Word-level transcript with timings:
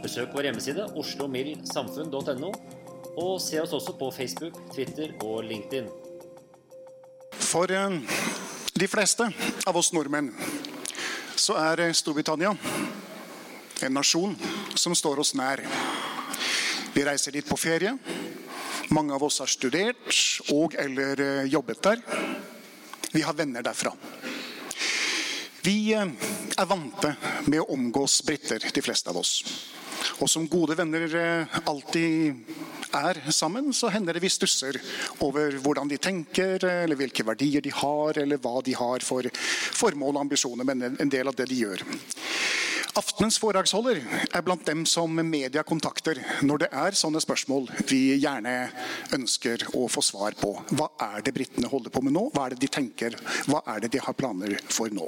Besøk 0.00 0.32
vår 0.34 0.48
hjemmeside 0.48 0.86
oslomildsamfunn.no, 0.96 2.52
og 3.20 3.34
se 3.42 3.60
oss 3.60 3.74
også 3.76 3.96
på 4.00 4.10
Facebook, 4.14 4.56
Twitter 4.72 5.12
og 5.26 5.44
LinkedIn. 5.44 5.90
For 7.40 7.70
eh, 7.74 7.98
de 8.80 8.88
fleste 8.88 9.26
av 9.66 9.76
oss 9.76 9.92
nordmenn 9.92 10.30
så 11.36 11.56
er 11.60 11.86
eh, 11.86 11.96
Storbritannia 11.96 12.54
en 13.80 13.96
nasjon 13.96 14.36
som 14.74 14.94
står 14.96 15.20
oss 15.22 15.34
nær. 15.34 15.62
Vi 16.94 17.04
reiser 17.06 17.32
dit 17.32 17.46
på 17.48 17.58
ferie. 17.60 17.94
Mange 18.90 19.14
av 19.14 19.24
oss 19.24 19.40
har 19.42 19.50
studert 19.50 20.16
og 20.54 20.76
eller 20.78 21.24
eh, 21.24 21.50
jobbet 21.50 21.82
der. 21.84 22.04
Vi 23.10 23.24
har 23.26 23.36
venner 23.36 23.64
derfra. 23.66 23.92
Vi 25.60 25.92
er 25.92 26.66
vante 26.68 27.12
med 27.50 27.60
å 27.60 27.68
omgås 27.74 28.20
briter, 28.24 28.62
de 28.72 28.82
fleste 28.84 29.10
av 29.12 29.18
oss. 29.20 29.34
Og 30.20 30.30
som 30.30 30.48
gode 30.50 30.76
venner 30.78 31.06
eh, 31.16 31.60
alltid 31.64 32.34
er 32.96 33.20
sammen, 33.32 33.70
så 33.76 33.90
hender 33.92 34.16
det 34.16 34.24
vi 34.24 34.32
stusser 34.32 34.78
over 35.24 35.54
hvordan 35.62 35.90
de 35.90 36.00
tenker, 36.02 36.64
eller 36.64 36.98
hvilke 36.98 37.26
verdier 37.26 37.62
de 37.64 37.72
har, 37.74 38.18
eller 38.18 38.40
hva 38.42 38.58
de 38.66 38.74
har 38.76 39.04
for 39.06 39.26
formål 39.34 40.16
og 40.16 40.24
ambisjoner 40.26 40.66
med 40.66 41.00
en 41.00 41.12
del 41.12 41.30
av 41.30 41.38
det 41.38 41.50
de 41.50 41.62
gjør. 41.62 41.86
Aftenens 42.98 43.36
foredragsholder 43.38 44.00
er 44.34 44.42
blant 44.42 44.64
dem 44.66 44.82
som 44.88 45.14
media 45.14 45.62
kontakter 45.66 46.18
når 46.42 46.64
det 46.64 46.68
er 46.74 46.96
sånne 46.98 47.22
spørsmål 47.22 47.68
vi 47.86 48.16
gjerne 48.18 48.54
ønsker 49.14 49.62
å 49.78 49.86
få 49.92 50.02
svar 50.02 50.34
på. 50.40 50.50
Hva 50.74 50.88
er 51.12 51.22
det 51.22 51.34
britene 51.36 51.70
holder 51.70 51.94
på 51.94 52.02
med 52.02 52.16
nå? 52.16 52.26
Hva 52.34 52.48
er 52.48 52.56
det 52.56 52.64
de 52.64 52.72
tenker? 52.80 53.14
Hva 53.46 53.62
er 53.70 53.84
det 53.84 53.92
de 53.94 54.02
har 54.02 54.18
planer 54.18 54.56
for 54.66 54.90
nå? 54.90 55.06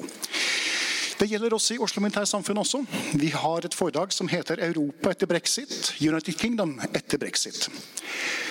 Det 1.22 1.28
gjelder 1.30 1.54
oss 1.54 1.68
i 1.70 1.76
Oslo 1.78 2.02
Militære 2.02 2.26
Samfunn 2.26 2.58
også. 2.58 2.80
Vi 3.14 3.28
har 3.30 3.62
et 3.62 3.74
foredrag 3.78 4.10
som 4.10 4.26
heter 4.26 4.58
'Europa 4.58 5.10
etter 5.10 5.28
brexit', 5.30 5.92
United 6.00 6.34
Kingdom 6.34 6.80
etter 6.94 7.18
brexit. 7.18 7.68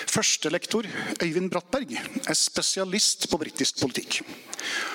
Førstelektor 0.08 0.86
Øyvind 1.22 1.50
Brattberg 1.50 1.92
er 2.28 2.34
spesialist 2.34 3.28
på 3.30 3.36
britisk 3.36 3.80
politikk. 3.80 4.22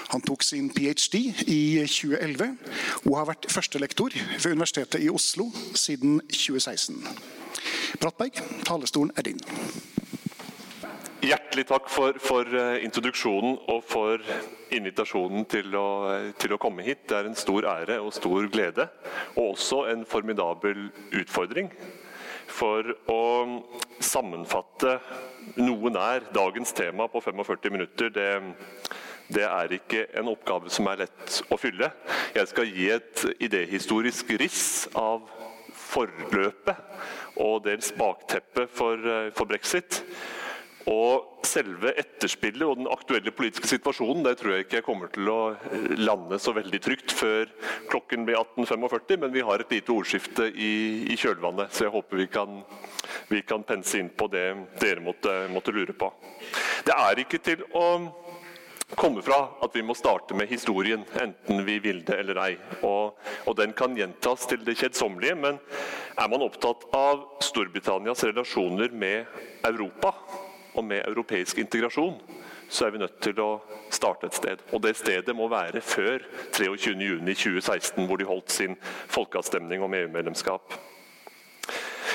Han 0.10 0.22
tok 0.22 0.44
sin 0.44 0.74
ph.d. 0.74 1.22
i 1.48 1.86
2011 1.86 2.58
og 3.06 3.18
har 3.18 3.26
vært 3.26 3.46
førstelektor 3.50 4.10
ved 4.44 4.52
Universitetet 4.52 5.04
i 5.04 5.10
Oslo 5.10 5.52
siden 5.76 6.20
2016. 6.34 7.08
Brattberg, 8.02 8.42
talerstolen 8.66 9.12
er 9.16 9.22
din. 9.22 9.40
Hjertelig 11.58 11.74
takk 11.74 11.88
for, 11.90 12.18
for 12.22 12.52
eh, 12.54 12.84
introduksjonen 12.86 13.56
og 13.74 13.80
for 13.90 14.22
invitasjonen 14.78 15.48
til 15.50 15.74
å, 15.74 15.88
til 16.38 16.54
å 16.54 16.60
komme 16.62 16.86
hit. 16.86 17.08
Det 17.10 17.18
er 17.18 17.30
en 17.32 17.40
stor 17.40 17.66
ære 17.66 17.96
og 17.98 18.12
stor 18.14 18.46
glede, 18.54 18.86
og 19.34 19.56
også 19.56 19.80
en 19.90 20.04
formidabel 20.06 20.92
utfordring. 21.18 21.72
For 22.46 22.94
å 23.10 23.24
sammenfatte 23.98 25.00
noe 25.58 25.96
nær 25.98 26.30
dagens 26.38 26.78
tema 26.78 27.10
på 27.10 27.26
45 27.26 27.74
minutter, 27.74 28.14
det, 28.14 28.30
det 29.34 29.50
er 29.50 29.78
ikke 29.80 30.06
en 30.22 30.30
oppgave 30.30 30.70
som 30.70 30.94
er 30.94 31.08
lett 31.08 31.42
å 31.50 31.58
fylle. 31.58 31.90
Jeg 32.38 32.54
skal 32.54 32.70
gi 32.70 32.92
et 33.00 33.28
idéhistorisk 33.50 34.38
riss 34.44 34.68
av 34.94 35.26
forløpet 35.74 37.42
og 37.42 37.64
dels 37.66 37.96
bakteppet 37.98 38.78
for, 38.78 39.02
eh, 39.02 39.32
for 39.34 39.50
brexit. 39.50 40.04
Og 40.88 41.44
selve 41.48 41.92
etterspillet 42.00 42.64
og 42.64 42.78
den 42.80 42.90
aktuelle 42.92 43.32
politiske 43.36 43.68
situasjonen 43.68 44.24
det 44.24 44.38
tror 44.40 44.54
jeg 44.54 44.66
ikke 44.66 44.80
jeg 44.80 44.86
kommer 44.86 45.12
til 45.12 45.28
å 45.32 45.40
eh, 45.52 45.90
lande 46.00 46.40
så 46.40 46.54
veldig 46.56 46.80
trygt 46.84 47.12
før 47.16 47.50
klokken 47.92 48.24
blir 48.28 48.40
18.45, 48.40 49.18
men 49.24 49.34
vi 49.34 49.44
har 49.48 49.64
et 49.64 49.74
lite 49.78 49.92
ordskifte 49.92 50.48
i, 50.54 50.72
i 51.12 51.20
kjølvannet, 51.20 51.74
så 51.74 51.88
jeg 51.88 51.96
håper 51.96 52.24
vi 52.24 52.30
kan, 52.32 52.62
vi 53.32 53.44
kan 53.48 53.68
pense 53.68 54.00
inn 54.00 54.14
på 54.16 54.30
det 54.32 54.48
dere 54.80 55.04
måtte, 55.04 55.36
måtte 55.52 55.76
lure 55.76 55.96
på. 55.98 56.12
Det 56.88 56.96
er 56.96 57.24
ikke 57.24 57.42
til 57.44 57.68
å 57.76 57.88
komme 58.96 59.22
fra 59.22 59.42
at 59.66 59.76
vi 59.76 59.84
må 59.84 59.96
starte 59.98 60.36
med 60.38 60.48
historien, 60.48 61.04
enten 61.20 61.66
vi 61.68 61.80
vil 61.84 62.04
det 62.08 62.22
eller 62.22 62.40
ei. 62.46 62.52
Og, 62.88 63.18
og 63.44 63.58
den 63.60 63.76
kan 63.76 63.98
gjentas 63.98 64.48
til 64.48 64.64
det 64.64 64.78
kjedsommelige, 64.80 65.36
men 65.36 65.60
er 66.16 66.30
man 66.32 66.46
opptatt 66.46 66.88
av 66.96 67.26
Storbritannias 67.44 68.24
relasjoner 68.30 68.96
med 68.96 69.28
Europa 69.68 70.16
og 70.78 70.86
med 70.86 71.06
europeisk 71.08 71.58
integrasjon, 71.58 72.16
så 72.70 72.86
er 72.86 72.94
vi 72.94 73.02
nødt 73.02 73.20
til 73.24 73.40
å 73.42 73.50
starte 73.94 74.28
et 74.28 74.38
sted. 74.38 74.64
Og 74.76 74.82
det 74.84 74.96
stedet 75.00 75.36
må 75.36 75.48
være 75.52 75.82
før 75.82 76.24
23.6.2016, 76.56 78.06
hvor 78.06 78.20
de 78.20 78.28
holdt 78.28 78.52
sin 78.54 78.76
folkeavstemning 79.08 79.84
om 79.84 79.96
EU-medlemskap. 79.98 80.78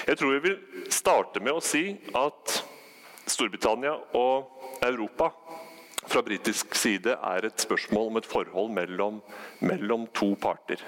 Jeg 0.06 0.18
tror 0.18 0.34
jeg 0.34 0.44
vil 0.44 0.58
starte 0.90 1.40
med 1.40 1.56
å 1.56 1.64
si 1.64 1.84
at 2.18 2.59
Storbritannia 3.30 3.94
og 4.18 4.82
Europa 4.82 5.30
fra 6.03 6.22
britisk 6.26 6.74
side 6.74 7.15
er 7.15 7.47
et 7.47 7.62
spørsmål 7.62 8.10
om 8.10 8.18
et 8.18 8.26
forhold 8.26 8.72
mellom, 8.74 9.20
mellom 9.62 10.08
to 10.15 10.32
parter. 10.42 10.82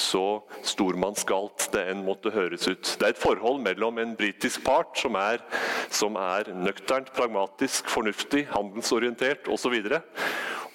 Så 0.00 0.24
stormannsgalt 0.64 1.68
det 1.74 1.82
enn 1.92 2.04
måtte 2.06 2.32
høres 2.32 2.64
ut. 2.70 2.94
Det 2.96 3.04
er 3.04 3.12
et 3.12 3.20
forhold 3.20 3.60
mellom 3.64 4.00
en 4.00 4.16
britisk 4.18 4.64
part 4.64 4.96
som 4.98 5.18
er, 5.20 5.42
som 5.92 6.16
er 6.20 6.48
nøkternt, 6.56 7.12
pragmatisk, 7.16 7.90
fornuftig, 7.92 8.46
handelsorientert 8.54 9.50
osv. 9.52 9.76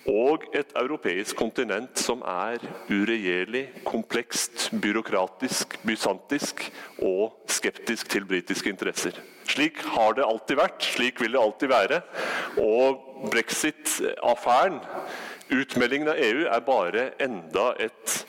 Og 0.05 0.43
et 0.53 0.69
europeisk 0.77 1.39
kontinent 1.39 1.97
som 1.97 2.21
er 2.29 2.61
uregjerlig, 2.93 3.63
komplekst, 3.87 4.67
byråkratisk, 4.81 5.79
bysantisk 5.81 6.61
og 7.01 7.33
skeptisk 7.49 8.11
til 8.13 8.27
britiske 8.29 8.69
interesser. 8.69 9.17
Slik 9.49 9.81
har 9.95 10.13
det 10.17 10.27
alltid 10.27 10.61
vært, 10.61 10.85
slik 10.93 11.21
vil 11.21 11.33
det 11.33 11.41
alltid 11.41 11.73
være. 11.73 12.01
Og 12.61 13.01
brexit-affæren, 13.33 14.77
utmeldingen 15.49 16.13
av 16.13 16.21
EU, 16.21 16.45
er 16.53 16.65
bare 16.69 17.09
enda 17.25 17.71
et 17.81 18.19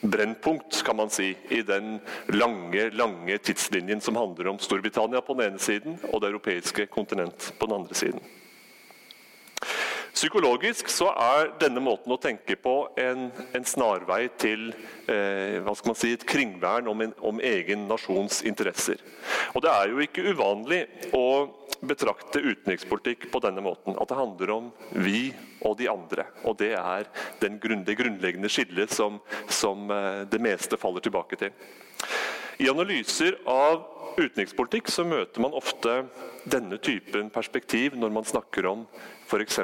brennpunkt 0.00 0.82
kan 0.82 0.96
man 0.96 1.10
si, 1.10 1.36
i 1.48 1.62
den 1.62 2.00
lange 2.26 2.90
lange 2.90 3.38
tidslinjen 3.38 4.00
som 4.00 4.16
handler 4.16 4.48
om 4.48 4.58
Storbritannia 4.58 5.20
på 5.20 5.34
den 5.34 5.52
ene 5.52 5.62
siden 5.62 5.98
og 6.12 6.20
det 6.20 6.32
europeiske 6.32 6.86
kontinent 6.86 7.52
på 7.58 7.66
den 7.66 7.80
andre 7.80 7.94
siden. 7.94 8.20
Psykologisk 10.16 10.88
så 10.88 11.10
er 11.12 11.50
denne 11.60 11.82
måten 11.84 12.14
å 12.14 12.16
tenke 12.16 12.54
på 12.56 12.86
en, 12.96 13.26
en 13.52 13.66
snarvei 13.68 14.22
til 14.40 14.70
eh, 15.12 15.58
hva 15.60 15.74
skal 15.76 15.92
man 15.92 15.98
si, 16.00 16.14
et 16.16 16.24
kringvern 16.24 16.88
om, 16.88 17.02
en, 17.04 17.12
om, 17.20 17.42
egen 17.44 17.84
nasjons 17.90 18.38
interesser. 18.48 19.02
Og 19.52 19.60
Det 19.66 19.74
er 19.74 19.92
jo 19.92 20.00
ikke 20.00 20.24
uvanlig 20.32 20.86
å 21.12 21.26
betrakte 21.84 22.40
utenrikspolitikk 22.40 23.28
på 23.28 23.42
denne 23.44 23.60
måten. 23.60 23.92
At 24.00 24.08
det 24.08 24.16
handler 24.16 24.54
om 24.54 24.70
vi 25.04 25.34
og 25.60 25.76
de 25.82 25.90
andre. 25.92 26.24
Og 26.48 26.56
Det 26.64 26.72
er 26.80 27.10
den 27.42 27.60
grunn, 27.60 27.84
det 27.84 27.98
grunnleggende 28.00 28.48
skillet 28.48 28.96
som, 28.96 29.20
som 29.52 29.84
eh, 29.92 30.24
det 30.32 30.40
meste 30.40 30.80
faller 30.80 31.04
tilbake 31.04 31.36
til. 31.44 31.52
I 32.56 32.70
analyser 32.72 33.36
av 33.44 33.84
utenrikspolitikk 34.16 34.90
så 34.92 35.04
møter 35.06 35.42
man 35.44 35.54
ofte 35.56 36.02
denne 36.48 36.78
typen 36.82 37.28
perspektiv 37.34 37.96
når 37.98 38.12
man 38.14 38.28
snakker 38.28 38.68
om 38.70 38.84
f.eks. 39.26 39.60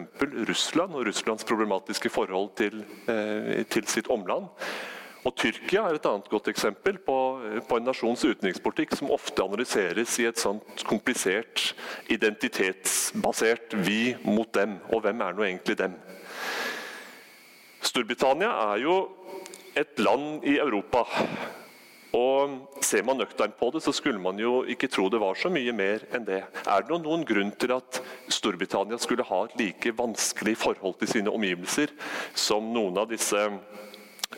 Russland 0.48 0.96
og 0.98 1.06
Russlands 1.08 1.46
problematiske 1.48 2.10
forhold 2.12 2.50
til, 2.58 2.82
eh, 3.08 3.62
til, 3.70 3.86
sitt 3.88 4.10
omland. 4.10 4.50
Og 5.22 5.36
Tyrkia 5.38 5.84
er 5.86 5.96
et 5.96 6.06
annet 6.08 6.28
godt 6.28 6.50
eksempel 6.50 6.98
på, 6.98 7.16
på, 7.68 7.78
en 7.78 7.86
nasjons 7.86 8.24
utenrikspolitikk 8.26 8.96
som 8.98 9.12
ofte 9.14 9.44
analyseres 9.44 10.16
i 10.18 10.26
et 10.26 10.40
sånt 10.40 10.82
komplisert, 10.88 11.76
identitetsbasert 12.10 13.76
vi 13.86 14.16
mot 14.26 14.50
dem. 14.54 14.80
Og 14.90 15.04
hvem 15.04 15.22
er 15.22 15.36
nå 15.38 15.46
egentlig 15.46 15.78
dem? 15.78 15.94
Storbritannia 17.82 18.50
er 18.72 18.82
jo 18.82 18.96
et 19.78 19.98
land 20.02 20.42
i 20.44 20.58
Europa 20.60 21.06
og 22.22 22.82
Ser 22.82 23.04
man 23.06 23.20
nøkternt 23.20 23.54
på 23.56 23.70
det, 23.72 23.80
så 23.84 23.92
skulle 23.94 24.20
man 24.20 24.38
jo 24.40 24.62
ikke 24.68 24.88
tro 24.90 25.06
det 25.12 25.20
var 25.22 25.38
så 25.38 25.48
mye 25.52 25.72
mer 25.76 26.02
enn 26.12 26.26
det. 26.26 26.40
Er 26.66 26.82
det 26.84 26.98
noen 27.04 27.22
grunn 27.28 27.52
til 27.60 27.72
at 27.76 28.00
Storbritannia 28.32 28.98
skulle 29.00 29.26
ha 29.28 29.44
et 29.46 29.54
like 29.60 29.92
vanskelig 29.96 30.56
forhold 30.60 30.98
til 31.00 31.12
sine 31.14 31.32
omgivelser 31.32 31.94
som 32.34 32.72
noen 32.74 32.98
av 33.00 33.08
disse 33.12 33.38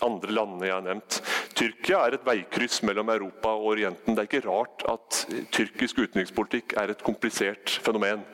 andre 0.05 0.37
landene 0.37 0.69
jeg 0.69 0.77
har 0.77 0.87
nevnt? 0.87 1.19
Tyrkia 1.57 2.05
er 2.05 2.19
et 2.19 2.27
veikryss 2.27 2.83
mellom 2.87 3.11
Europa 3.15 3.55
og 3.57 3.73
Orienten. 3.73 4.15
Det 4.15 4.23
er 4.23 4.31
ikke 4.31 4.47
rart 4.47 4.85
at 4.93 5.25
tyrkisk 5.55 6.05
utenrikspolitikk 6.05 6.77
er 6.83 6.93
et 6.93 7.05
komplisert 7.07 7.79
fenomen. 7.83 8.27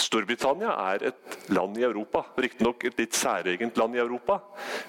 Storbritannia 0.00 0.72
er 0.94 1.10
et 1.12 1.50
land 1.52 1.76
i 1.78 1.84
Europa, 1.86 2.24
riktignok 2.40 2.88
et 2.88 3.04
litt 3.04 3.18
særegent 3.18 3.76
land 3.78 3.98
i 3.98 4.02
Europa. 4.02 4.40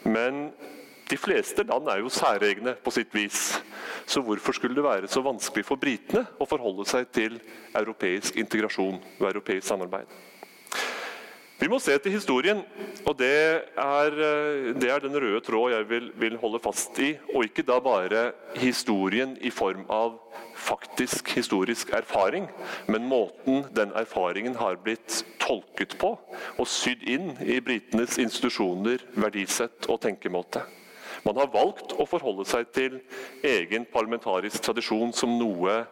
men 0.06 0.48
de 1.14 1.20
fleste 1.22 1.62
land 1.70 1.90
er 1.92 2.02
jo 2.02 2.10
særegne 2.10 2.74
på 2.82 2.92
sitt 2.94 3.14
vis. 3.14 3.54
Så 4.10 4.24
hvorfor 4.26 4.58
skulle 4.58 4.76
det 4.76 4.86
være 4.86 5.10
så 5.12 5.22
vanskelig 5.22 5.66
for 5.68 5.78
britene 5.78 6.26
å 6.42 6.50
forholde 6.50 6.88
seg 6.90 7.12
til 7.14 7.38
europeisk 7.78 8.40
integrasjon 8.42 8.98
og 9.20 9.28
europeisk 9.30 9.68
samarbeid? 9.68 10.10
Vi 11.62 11.70
må 11.72 11.78
se 11.80 11.94
til 12.02 12.12
historien, 12.12 12.60
og 13.06 13.14
det 13.22 13.30
er, 13.30 14.18
eh, 14.26 14.74
det 14.74 14.90
er 14.90 15.00
den 15.06 15.16
røde 15.16 15.40
tråd 15.46 15.72
jeg 15.72 15.88
vil, 15.88 16.10
vil, 16.20 16.36
holde 16.42 16.60
fast 16.60 16.98
i. 17.00 17.14
Og 17.36 17.46
ikke 17.46 17.64
da 17.64 17.78
bare 17.80 18.26
historien 18.58 19.38
i 19.40 19.54
form 19.54 19.86
av 19.88 20.18
faktisk 20.58 21.30
historisk 21.38 21.94
erfaring, 21.94 22.50
men 22.88 23.08
måten 23.08 23.68
den 23.72 23.94
erfaringen 23.96 24.58
har 24.60 24.82
blitt 24.82 25.24
tolket 25.40 25.96
på 26.02 26.18
og 26.58 26.68
sydd 26.68 27.06
inn 27.06 27.36
i 27.46 27.62
britenes 27.62 28.18
institusjoner, 28.18 29.06
verdisett 29.16 29.88
og 29.88 30.02
tenkemåte. 30.02 30.66
Man 31.24 31.40
har 31.40 31.52
valgt 31.54 31.96
å 31.96 32.08
forholde 32.10 32.46
seg 32.48 32.68
til 32.76 33.00
egen 33.48 33.88
parlamentarisk 33.92 34.64
tradisjon 34.66 35.14
som 35.16 35.38
noe 35.40 35.84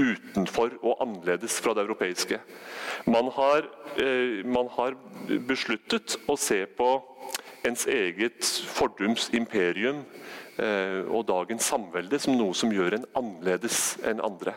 utenfor 0.00 0.78
og 0.80 1.02
annerledes 1.04 1.58
fra 1.60 1.74
det 1.76 1.84
europeiske. 1.84 2.40
Man 3.06 3.28
har, 3.36 3.68
eh, 4.00 4.42
man 4.44 4.68
har 4.68 4.96
besluttet 5.46 6.16
å 6.26 6.38
se 6.38 6.64
på 6.66 7.02
ens 7.64 7.86
eget 7.86 8.42
fordums 8.74 9.28
imperium 9.32 10.02
eh, 10.58 11.02
og 11.06 11.26
dagens 11.28 11.68
samvelde 11.70 12.18
som 12.20 12.34
noe 12.36 12.54
som 12.54 12.72
gjør 12.72 12.98
en 12.98 13.06
annerledes 13.18 13.98
enn 14.08 14.20
andre. 14.24 14.56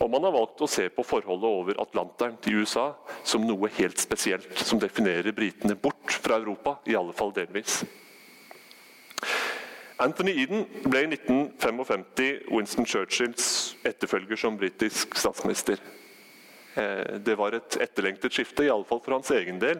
Og 0.00 0.10
man 0.10 0.24
har 0.26 0.34
valgt 0.34 0.62
å 0.64 0.70
se 0.70 0.88
på 0.88 1.04
forholdet 1.06 1.50
over 1.50 1.80
Atlanteren 1.82 2.38
til 2.42 2.62
USA 2.62 2.92
som 3.24 3.44
noe 3.46 3.70
helt 3.78 4.00
spesielt, 4.02 4.56
som 4.58 4.80
definerer 4.82 5.34
britene 5.36 5.76
bort 5.76 6.18
fra 6.20 6.38
Europa, 6.40 6.78
i 6.86 6.96
alle 6.98 7.14
fall 7.16 7.34
delvis. 7.34 7.82
Anthony 9.96 10.32
Eden 10.42 10.64
ble 10.90 11.04
i 11.04 11.06
1955 11.06 12.40
Winston 12.50 12.86
Churchills 12.86 13.76
etterfølger 13.86 14.36
som 14.36 14.56
britisk 14.58 15.14
statsminister. 15.14 15.78
Eh, 16.74 17.20
det 17.22 17.36
var 17.38 17.54
et 17.54 17.76
etterlengtet 17.78 18.34
skifte, 18.34 18.66
iallfall 18.66 19.02
for 19.04 19.14
hans 19.14 19.30
egen 19.30 19.60
del. 19.62 19.78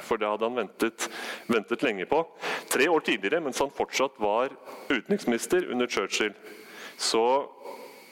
For 0.00 0.16
det 0.16 0.30
hadde 0.30 0.48
han 0.48 0.56
ventet, 0.56 1.10
ventet, 1.52 1.84
lenge 1.84 2.06
på. 2.08 2.22
Tre 2.72 2.88
år 2.88 3.04
tidligere, 3.04 3.42
mens 3.44 3.60
han 3.60 3.74
fortsatt 3.76 4.16
var 4.16 4.54
utenriksminister 4.88 5.68
under 5.68 5.86
Churchill, 5.86 6.32
så 6.96 7.44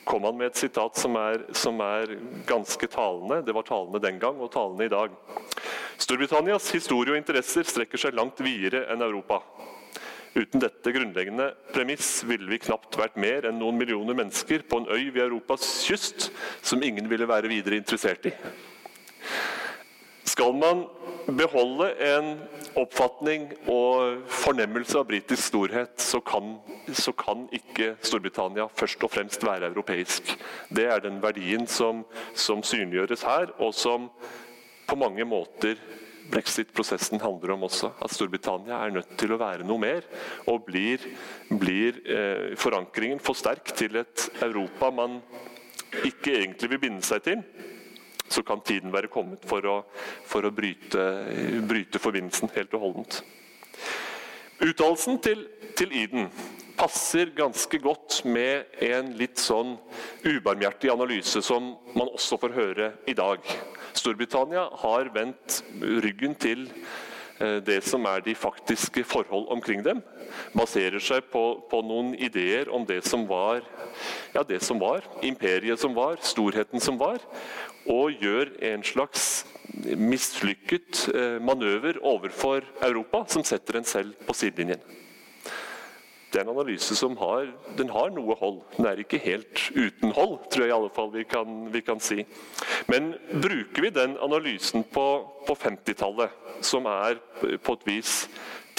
kom 0.05 0.25
han 0.29 0.37
med 0.37 0.51
et 0.51 0.61
sitat 0.61 1.01
som 1.01 1.17
er, 1.17 1.47
som 1.57 1.81
er 1.81 2.13
ganske 2.49 2.87
talende. 2.93 3.41
Det 3.47 3.57
var 3.57 3.65
talende 3.65 4.05
den 4.05 4.21
gang 4.21 4.37
og 4.37 4.53
talende 4.53 4.85
i 4.85 4.93
dag. 4.93 5.17
Storbritannias 5.97 6.69
historie 6.77 7.15
og 7.15 7.21
interesser 7.21 7.65
strekker 7.65 8.01
seg 8.01 8.17
langt 8.19 8.45
videre 8.45 8.85
enn 8.93 9.05
Europa. 9.05 9.41
Uten 10.35 10.63
dette 10.63 10.93
grunnleggende 10.95 11.49
premiss 11.75 12.21
ville 12.29 12.47
vi 12.53 12.61
knapt 12.63 12.95
vært 13.01 13.17
mer 13.19 13.49
enn 13.49 13.59
noen 13.59 13.79
millioner 13.81 14.15
mennesker 14.15 14.63
på 14.63 14.79
en 14.79 14.91
øy 14.93 15.09
ved 15.11 15.25
Europas 15.25 15.65
kyst 15.89 16.29
som 16.63 16.83
ingen 16.87 17.11
ville 17.11 17.27
være 17.29 17.51
videre 17.51 17.81
interessert 17.81 18.31
i. 18.31 18.35
Skal 20.31 20.55
man 20.55 20.85
beholde 21.27 21.89
en 22.07 22.29
oppfatning 22.79 23.49
og 23.71 24.23
fornemmelse 24.31 25.01
av 25.01 25.09
britisk 25.09 25.51
storhet, 25.51 25.97
så 26.01 26.21
kan, 26.23 26.55
så 26.95 27.13
kan, 27.19 27.49
ikke 27.51 27.97
Storbritannia 27.99 28.69
først 28.79 29.03
og 29.05 29.11
fremst 29.11 29.43
være 29.47 29.73
europeisk. 29.73 30.31
Det 30.71 30.87
er 30.87 31.03
den 31.03 31.19
verdien 31.23 31.67
som, 31.67 32.05
som 32.35 32.63
synliggjøres 32.63 33.27
her, 33.27 33.51
og 33.59 33.75
som 33.75 34.07
på 34.87 34.99
mange 34.99 35.27
måter 35.27 35.83
brexit-prosessen 36.31 37.23
handler 37.23 37.55
om 37.57 37.67
også. 37.67 37.93
At 38.03 38.13
Storbritannia 38.15 38.79
er 38.79 38.95
nødt 38.95 39.17
til 39.21 39.35
å 39.35 39.41
være 39.41 39.67
noe 39.67 39.81
mer. 39.83 40.07
Og 40.51 40.65
blir, 40.69 41.03
blir 41.51 42.01
eh, 42.05 42.53
forankringen 42.61 43.23
for 43.23 43.39
sterk 43.39 43.73
til 43.79 44.01
et 44.03 44.29
Europa 44.43 44.93
man 44.95 45.21
ikke 46.07 46.37
egentlig 46.39 46.71
vil 46.71 46.83
binde 46.85 47.07
seg 47.07 47.25
til, 47.27 47.43
så 48.31 48.45
kan 48.47 48.63
tiden 48.63 48.93
være 48.95 49.11
kommet 49.11 49.43
for 49.49 49.67
å, 49.67 49.77
for 50.29 50.47
å 50.47 50.53
bryte, 50.55 51.03
bryte, 51.67 51.99
forbindelsen 51.99 52.53
helt 52.55 52.77
og 52.79 52.85
holdent. 52.85 53.21
Uttalelsen 54.61 55.19
til, 55.25 55.47
til 55.75 55.95
Eden 55.99 56.29
passer 56.79 57.33
ganske 57.37 57.81
godt 57.83 58.23
med 58.25 58.71
en 58.87 59.11
litt 59.19 59.41
sånn 59.41 59.75
ubarmhjertig 60.25 60.93
analyse 60.93 61.43
som 61.45 61.75
man 61.97 62.09
også 62.13 62.39
får 62.41 62.55
høre 62.57 62.93
i 63.11 63.17
dag. 63.19 63.45
Storbritannia 63.97 64.67
har 64.83 65.11
vendt 65.15 65.61
ryggen 65.81 66.35
til 66.39 66.67
eh, 67.41 67.59
det 67.65 67.81
som 67.87 68.07
er 68.11 68.23
de 68.25 68.35
faktiske 68.39 69.05
forhold 69.05 69.49
omkring 69.53 69.85
dem. 69.85 70.03
Baserer 70.55 71.03
seg 71.03 71.27
på, 71.33 71.45
på 71.71 71.83
noen 71.87 72.15
ideer 72.15 72.71
om 72.73 72.87
det 72.87 73.03
som 73.09 73.27
var 73.29 73.63
ja, 74.35 74.45
det 74.47 74.61
som 74.65 74.81
var, 74.81 75.05
imperiet 75.27 75.81
som 75.81 75.95
var, 75.97 76.21
storheten 76.23 76.83
som 76.83 76.99
var. 77.01 77.19
Og 77.91 78.17
gjør 78.21 78.53
en 78.73 78.85
slags 78.87 79.45
mislykket 79.97 81.07
eh, 81.15 81.39
manøver 81.43 82.01
overfor 82.03 82.65
Europa, 82.83 83.25
som 83.29 83.45
setter 83.47 83.81
en 83.81 83.89
selv 83.89 84.17
på 84.27 84.37
sidelinjen. 84.37 84.83
Det 86.31 86.39
er 86.39 86.47
en 86.47 86.53
analyse 86.53 86.95
som 86.95 87.17
har, 87.19 87.49
har 87.91 88.13
noe 88.15 88.37
hold. 88.39 88.61
Den 88.77 88.87
er 88.87 89.03
ikke 89.03 89.19
helt 89.19 89.65
uten 89.75 90.13
hold, 90.15 90.37
tror 90.51 90.63
jeg 90.63 90.71
i 90.71 90.77
alle 90.77 90.93
fall 90.95 91.11
vi 91.15 91.25
kan, 91.27 91.65
vi 91.75 91.83
kan 91.83 92.03
si. 92.03 92.23
Men 92.87 93.13
bruker 93.43 93.83
vi 93.83 93.91
den 93.95 94.15
analysen 94.23 94.85
på, 94.95 95.07
på 95.49 95.59
50-tallet, 95.59 96.31
som 96.63 96.87
er 96.87 97.19
på 97.65 97.75
et 97.75 97.87
vis 97.89 98.15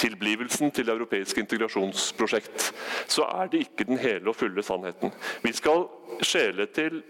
tilblivelsen 0.01 0.72
til 0.72 0.88
det 0.88 0.96
europeiske 0.96 1.43
integrasjonsprosjekt, 1.43 2.72
så 3.08 3.27
er 3.41 3.51
det 3.51 3.65
ikke 3.65 3.86
den 3.89 4.00
hele 4.01 4.31
og 4.31 4.36
fulle 4.39 4.63
sannheten. 4.63 5.12
Vi 5.43 5.53
skal 5.53 5.86
skjele 6.25 6.65
til 6.74 7.03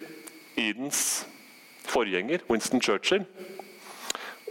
Edens 0.59 1.27
forgjenger, 1.87 2.43
Winston 2.49 2.81
Churchill. 2.81 3.25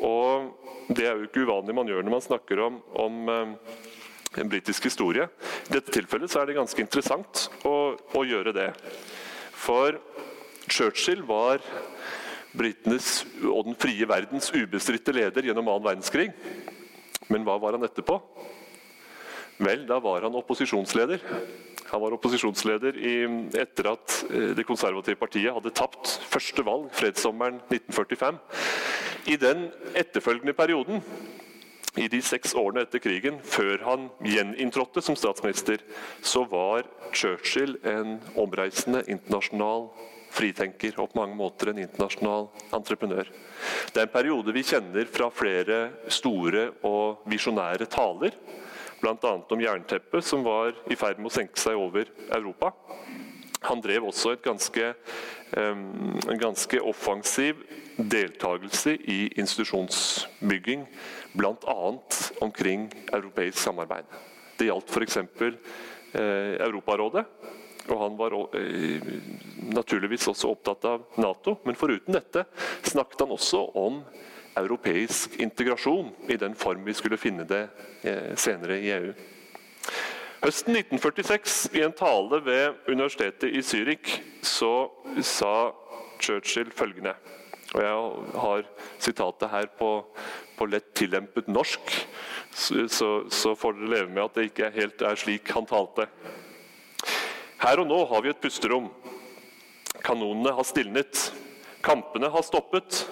Og 0.00 0.56
det 0.88 1.06
er 1.06 1.16
jo 1.16 1.26
ikke 1.28 1.44
uvanlig 1.44 1.74
man 1.76 1.90
gjør 1.90 2.06
når 2.06 2.16
man 2.16 2.24
snakker 2.24 2.62
om, 2.64 2.78
om 2.96 3.28
eh, 3.28 3.52
en 4.38 4.50
britisk 4.50 4.86
historie. 4.86 5.26
I 5.68 5.74
dette 5.74 5.94
tilfellet 5.94 6.34
er 6.36 6.46
det 6.46 6.58
ganske 6.58 6.84
interessant 6.84 7.48
å, 7.66 7.96
å 8.14 8.22
gjøre 8.26 8.54
det. 8.54 8.68
For 9.58 9.98
Churchill 10.70 11.24
var 11.26 11.64
britenes 12.54 13.24
og 13.46 13.66
den 13.68 13.78
frie 13.78 14.06
verdens 14.08 14.50
ubestridte 14.54 15.14
leder 15.14 15.50
gjennom 15.50 15.68
annen 15.70 15.86
verdenskrig. 15.86 16.30
Men 17.30 17.46
hva 17.46 17.58
var 17.62 17.76
han 17.76 17.86
etterpå? 17.86 18.18
Vel, 19.60 19.84
da 19.86 19.98
var 20.02 20.24
han 20.24 20.38
opposisjonsleder. 20.38 21.20
Han 21.90 22.00
var 22.00 22.14
opposisjonsleder 22.14 22.96
i, 22.96 23.14
etter 23.58 23.90
at 23.90 24.14
eh, 24.30 24.52
Det 24.56 24.64
konservative 24.66 25.18
partiet 25.18 25.52
hadde 25.52 25.74
tapt 25.74 26.20
første 26.30 26.64
valg 26.64 26.88
fredssommeren 26.96 27.58
1945. 27.66 28.38
I 29.30 29.36
den 29.36 29.66
etterfølgende 29.98 30.54
perioden, 30.56 31.02
i 31.98 32.06
de 32.08 32.20
seks 32.22 32.54
årene 32.54 32.84
etter 32.84 33.02
krigen, 33.02 33.40
før 33.42 33.82
han 33.86 34.06
gjeninntrådte 34.22 35.02
som 35.02 35.16
statsminister, 35.18 35.82
så 36.22 36.44
var 36.50 36.86
Churchill 37.16 37.76
en 37.86 38.18
omreisende 38.38 39.02
internasjonal 39.10 39.88
fritenker 40.30 40.94
og 41.02 41.10
på 41.10 41.18
mange 41.18 41.34
måter 41.38 41.72
en 41.72 41.80
internasjonal 41.82 42.46
entreprenør. 42.76 43.30
Det 43.90 43.98
er 43.98 44.06
en 44.06 44.14
periode 44.14 44.54
vi 44.54 44.62
kjenner 44.66 45.10
fra 45.10 45.30
flere 45.34 45.80
store 46.06 46.68
og 46.86 47.26
visjonære 47.30 47.90
taler 47.90 48.36
bl.a. 49.00 49.32
om 49.48 49.62
jernteppet 49.64 50.24
som 50.24 50.44
var 50.44 50.76
i 50.90 50.96
ferd 50.98 51.18
med 51.18 51.30
å 51.30 51.34
senke 51.34 51.60
seg 51.60 51.78
over 51.78 52.08
Europa. 52.36 52.74
Han 53.68 53.82
drev 53.84 54.06
også 54.08 54.36
ganske, 54.40 54.94
en 55.52 56.40
ganske 56.40 56.80
offensiv 56.80 57.60
deltakelse 57.96 58.94
i 58.94 59.18
institusjonsbygging, 59.36 60.86
bl.a. 61.32 61.92
omkring 62.40 62.88
europeisk 63.12 63.58
samarbeid. 63.58 64.04
Det 64.56 64.70
gjaldt 64.70 64.90
f.eks. 64.92 65.16
Eh, 66.12 66.56
Europarådet. 66.60 67.24
Og 67.88 67.98
han 68.02 68.16
var 68.18 68.34
eh, 68.58 69.12
naturligvis 69.72 70.28
også 70.30 70.50
opptatt 70.52 70.84
av 70.88 71.06
Nato. 71.22 71.56
Men 71.64 71.78
foruten 71.78 72.16
dette 72.16 72.44
snakket 72.86 73.24
han 73.24 73.34
også 73.34 73.62
om 73.78 74.02
europeisk 74.58 75.38
integrasjon 75.40 76.10
i 76.28 76.36
den 76.40 76.56
form 76.58 76.84
vi 76.84 76.94
skulle 76.98 77.20
finne 77.20 77.46
det 77.48 77.62
eh, 78.02 78.32
senere 78.36 78.80
i 78.80 78.90
EU. 78.96 79.12
Høsten 80.40 80.72
1946, 80.72 81.68
i 81.76 81.82
en 81.84 81.92
tale 81.92 82.38
ved 82.44 82.78
universitetet 82.88 83.52
i 83.52 83.60
Zürich, 83.64 84.18
så 84.42 84.88
sa 85.22 85.70
Churchill 86.20 86.72
følgende 86.72 87.14
og 87.70 87.82
Jeg 87.84 88.40
har 88.42 88.64
sitatet 88.98 89.50
her 89.52 89.68
på, 89.78 89.90
på 90.58 90.66
lett 90.66 90.88
tillempet 90.98 91.46
norsk, 91.46 91.92
så, 92.50 92.88
så, 92.90 93.10
så, 93.30 93.54
får 93.54 93.76
dere 93.78 93.92
leve 93.92 94.10
med 94.10 94.24
at 94.24 94.34
det 94.34 94.48
ikke 94.48 94.72
helt 94.74 95.04
er 95.06 95.20
slik 95.20 95.52
han 95.54 95.68
talte. 95.70 96.08
Her 97.62 97.84
og 97.84 97.86
nå 97.86 98.00
har 98.10 98.24
vi 98.24 98.32
et 98.32 98.42
pusterom. 98.42 98.88
Kanonene 100.02 100.56
har 100.56 100.66
stilnet. 100.66 101.28
Kampene 101.84 102.32
har 102.32 102.42
stoppet 102.42 103.04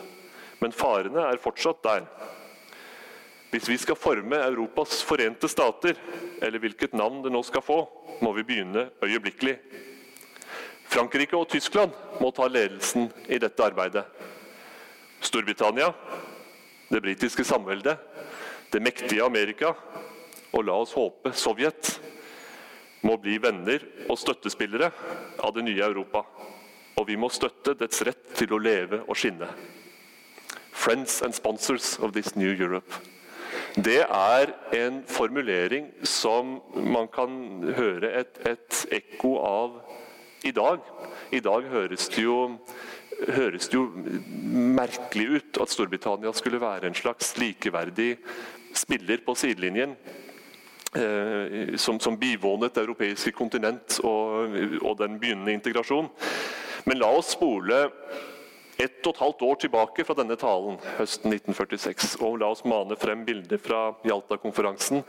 men 0.62 0.75
farene 0.75 1.23
er 1.30 1.40
fortsatt 1.42 1.82
der. 1.85 2.06
Hvis 3.50 3.69
vi 3.69 3.78
skal 3.81 3.97
forme 3.97 4.37
Europas 4.45 5.02
forente 5.07 5.49
stater, 5.49 5.97
eller 6.43 6.61
hvilket 6.61 6.97
navn 6.97 7.23
det 7.25 7.33
nå 7.33 7.40
skal 7.47 7.64
få, 7.64 7.78
må 8.21 8.33
vi 8.37 8.45
begynne 8.45 8.88
øyeblikkelig. 9.02 9.57
Frankrike 10.88 11.37
og 11.37 11.49
Tyskland 11.49 11.93
må 12.21 12.31
ta 12.33 12.49
ledelsen 12.49 13.09
i 13.28 13.38
dette 13.40 13.64
arbeidet. 13.64 14.05
Storbritannia, 15.21 15.93
det 16.88 17.02
britiske 17.05 17.45
samveldet, 17.45 17.97
det 18.73 18.83
mektige 18.85 19.25
Amerika 19.25 19.73
og 20.52 20.64
la 20.64 20.76
oss 20.76 20.93
håpe 20.97 21.33
Sovjet 21.37 21.95
må 23.05 23.17
bli 23.21 23.38
venner 23.40 23.85
og 24.09 24.19
støttespillere 24.21 24.90
av 25.40 25.55
det 25.57 25.64
nye 25.64 25.85
Europa. 25.85 26.25
Og 26.99 27.09
vi 27.09 27.17
må 27.17 27.31
støtte 27.33 27.76
dets 27.78 28.02
rett 28.05 28.25
til 28.37 28.52
å 28.52 28.61
leve 28.61 29.05
og 29.07 29.17
skinne 29.17 29.49
friends 30.78 31.23
and 31.23 31.35
sponsors 31.35 31.99
of 31.99 32.12
this 32.12 32.37
new 32.37 32.52
Europe. 32.52 33.17
Det 33.76 34.00
er 34.00 34.52
en 34.75 35.02
formulering 35.06 35.90
som 36.06 36.58
man 36.75 37.08
kan 37.12 37.32
høre 37.76 38.12
et, 38.20 38.38
et 38.48 38.84
ekko 39.00 39.34
av 39.44 39.75
i 40.46 40.52
dag. 40.56 40.80
I 41.32 41.40
dag 41.44 41.66
høres 41.68 42.08
det, 42.08 42.22
jo, 42.25 42.38
høres 43.28 43.68
det 43.68 43.76
jo 43.76 43.84
merkelig 44.78 45.28
ut 45.28 45.60
at 45.62 45.75
Storbritannia 45.75 46.32
skulle 46.32 46.60
være 46.62 46.88
en 46.88 46.96
slags 46.96 47.34
likeverdig 47.38 48.16
spiller 48.76 49.20
på 49.26 49.37
sidelinjen. 49.37 49.94
Eh, 50.96 51.76
som, 51.76 52.00
som 52.00 52.16
bivånet 52.16 52.72
det 52.75 52.87
europeiske 52.87 53.34
kontinent 53.37 53.98
og, 54.00 54.54
og 54.80 54.94
den 55.02 55.18
begynnende 55.20 55.52
integrasjon. 55.52 56.08
Men 56.88 57.02
la 57.02 57.10
oss 57.12 57.34
spole 57.37 57.82
ett 58.78 59.06
og 59.06 59.14
et 59.14 59.23
halvt 59.23 59.42
år 59.42 59.56
tilbake 59.64 60.04
fra 60.06 60.14
denne 60.18 60.37
talen 60.38 60.78
høsten 60.99 61.32
1946. 61.35 62.16
Og 62.23 62.38
la 62.42 62.52
oss 62.54 62.64
mane 62.68 62.97
frem 62.99 63.25
bilder 63.26 63.58
fra 63.62 63.80
Jalta-konferansen, 64.06 65.02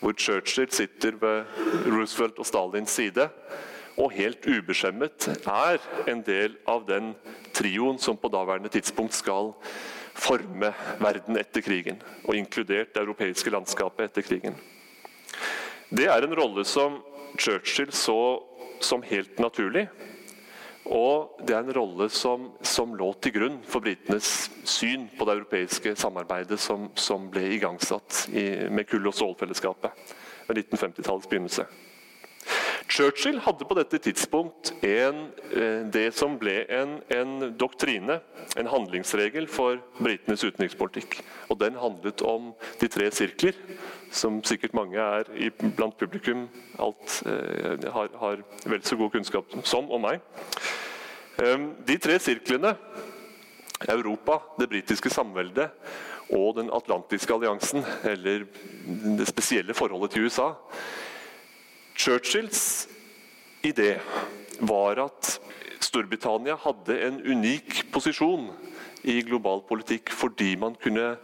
hvor 0.00 0.16
Churchill 0.18 0.70
sitter 0.74 1.14
ved 1.20 1.88
Roosevelt 1.88 2.40
og 2.42 2.48
Stalins 2.48 2.96
side 2.98 3.30
og 4.00 4.10
helt 4.16 4.46
ubeskjemmet 4.46 5.28
er 5.46 5.82
en 6.10 6.22
del 6.26 6.56
av 6.66 6.82
den 6.88 7.12
trioen 7.54 8.00
som 8.02 8.18
på 8.18 8.30
daværende 8.32 8.72
tidspunkt 8.72 9.14
skal 9.14 9.52
forme 10.14 10.72
verden 11.02 11.38
etter 11.38 11.62
krigen, 11.62 12.00
og 12.26 12.38
inkludert 12.38 12.94
det 12.94 13.02
europeiske 13.02 13.50
landskapet 13.54 14.08
etter 14.08 14.26
krigen. 14.26 14.58
Det 15.94 16.08
er 16.10 16.26
en 16.26 16.34
rolle 16.34 16.64
som 16.66 17.00
Churchill 17.38 17.92
så 17.94 18.18
som 18.82 19.02
helt 19.06 19.38
naturlig, 19.38 19.86
og 20.84 21.38
det 21.46 21.54
er 21.56 21.62
en 21.64 21.72
rolle 21.72 22.10
som, 22.12 22.50
som 22.60 22.92
lå 22.96 23.08
til 23.24 23.32
grunn 23.38 23.56
for 23.64 23.84
britenes 23.84 24.50
syn 24.68 25.06
på 25.16 25.24
det 25.24 25.38
europeiske 25.38 25.94
samarbeidet 25.96 26.58
som, 26.60 26.90
som 26.94 27.30
ble 27.32 27.46
igangsatt 27.56 28.26
i, 28.32 28.68
med 28.68 28.88
kull- 28.90 29.08
og 29.08 29.16
stålfellesskapet 29.16 30.14
ved 30.48 30.60
1950-tallets 30.60 31.30
begynnelse. 31.30 31.64
Churchill 32.88 33.38
hadde 33.40 33.64
på 33.64 33.74
dette 33.78 33.98
tidspunkt 33.98 34.72
en, 34.84 35.30
eh, 35.56 35.86
det 35.92 36.12
som 36.14 36.36
ble 36.38 36.64
en, 36.68 36.98
en, 37.10 37.32
doktrine, 37.58 38.18
en 38.56 38.68
handlingsregel 38.70 39.48
for 39.48 39.80
britenes 39.98 40.44
utenrikspolitikk. 40.44 41.18
Og 41.48 41.58
Den 41.60 41.78
handlet 41.80 42.22
om 42.22 42.52
de 42.80 42.88
tre 42.88 43.10
sirkler, 43.10 43.56
som 44.10 44.42
sikkert 44.44 44.74
mange 44.74 45.00
er 45.00 45.30
i, 45.34 45.50
blant 45.50 45.96
publikum 45.98 46.48
alt, 46.78 47.22
eh, 47.26 47.90
har, 47.92 48.08
har 48.20 48.44
vel 48.66 48.82
så 48.84 48.96
god 49.00 49.10
kunnskap 49.16 49.56
som 49.64 49.90
og 49.90 50.00
meg. 50.04 50.20
Ehm, 51.42 51.72
de 51.86 51.96
tre 51.98 52.18
sirklene, 52.18 52.76
Europa, 53.88 54.38
det 54.60 54.68
britiske 54.70 55.10
samveldet 55.10 55.70
og 56.32 56.54
Den 56.56 56.70
atlantiske 56.72 57.34
alliansen, 57.34 57.84
eller 58.04 58.46
det 59.18 59.26
spesielle 59.28 59.74
forholdet 59.74 60.14
til 60.14 60.24
USA 60.24 60.54
Churchills 61.94 62.88
idé 63.62 63.98
var 64.58 64.98
at 65.06 65.40
Storbritannia 65.80 66.56
hadde 66.60 66.96
en 67.06 67.20
unik 67.22 67.84
posisjon 67.94 68.48
i 69.02 69.20
global 69.22 69.62
politikk 69.68 70.10
fordi 70.14 70.54
man 70.60 70.74
kunne 70.80 71.14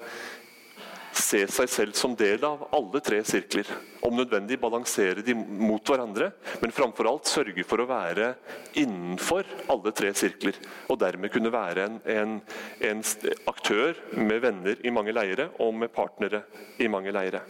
se 1.20 1.40
seg 1.50 1.70
selv 1.70 1.96
som 1.98 2.14
del 2.18 2.44
av 2.46 2.68
alle 2.74 3.00
tre 3.04 3.18
sirkler. 3.26 3.68
Om 4.06 4.16
nødvendig 4.16 4.60
balansere 4.62 5.24
de 5.26 5.34
mot 5.34 5.82
hverandre, 5.82 6.30
men 6.62 6.74
framfor 6.74 7.08
alt 7.10 7.30
sørge 7.30 7.64
for 7.66 7.82
å 7.82 7.88
være 7.90 8.32
innenfor 8.80 9.48
alle 9.72 9.92
tre 9.96 10.12
sirkler. 10.16 10.56
Og 10.88 11.00
dermed 11.02 11.32
kunne 11.34 11.52
være 11.52 11.88
en, 11.88 11.98
en, 12.14 12.38
en 12.86 13.02
aktør 13.50 13.98
med 14.16 14.44
venner 14.46 14.86
i 14.86 14.94
mange 14.94 15.14
leire 15.16 15.50
og 15.58 15.74
med 15.82 15.92
partnere 15.94 16.44
i 16.78 16.88
mange 16.90 17.12
leire. 17.14 17.42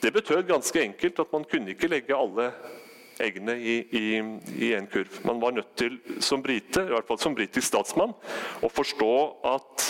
Det 0.00 0.12
betød 0.12 0.46
ganske 0.48 0.82
enkelt 0.82 1.20
at 1.20 1.32
man 1.32 1.44
kunne 1.50 1.72
ikke 1.72 1.88
legge 1.88 2.16
alle 2.16 2.50
eggene 3.20 3.56
i, 3.56 4.72
en 4.76 4.88
kurv. 4.92 5.20
Man 5.24 5.40
var 5.40 5.54
nødt 5.56 5.76
til, 5.76 5.98
som 6.20 6.42
brite, 6.42 6.82
i 6.84 6.92
hvert 6.92 7.08
fall 7.08 7.20
som 7.20 7.34
britisk 7.36 7.70
statsmann, 7.70 8.12
å 8.60 8.68
forstå 8.72 9.12
at 9.48 9.86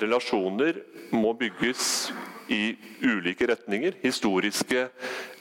relasjoner 0.00 0.80
må 1.12 1.34
bygges 1.36 2.12
i 2.52 2.74
ulike 3.04 3.46
retninger. 3.50 3.98
Historiske, 4.02 4.86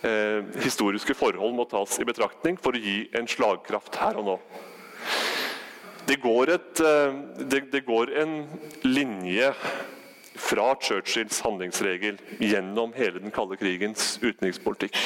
eh, 0.03 0.41
historiske 0.63 1.15
forhold 1.15 1.55
må 1.55 1.67
tas 1.69 1.99
i 1.99 2.07
betraktning 2.07 2.59
for 2.59 2.75
å 2.75 2.83
gi 2.83 3.05
en 3.15 3.27
slagkraft 3.27 3.95
her 4.01 4.19
og 4.19 4.27
nå. 4.27 4.37
Det 6.07 6.19
går, 6.19 6.49
et, 6.57 6.83
eh, 6.83 7.19
det, 7.47 7.71
det 7.71 7.85
går 7.87 8.11
en 8.19 8.35
linje 8.83 9.53
fra 10.41 10.71
Churchills 10.81 11.41
handlingsregel 11.45 12.17
gjennom 12.41 12.95
hele 12.97 13.21
den 13.21 13.33
kalde 13.33 13.59
krigens 13.61 14.17
utenrikspolitikk. 14.23 14.97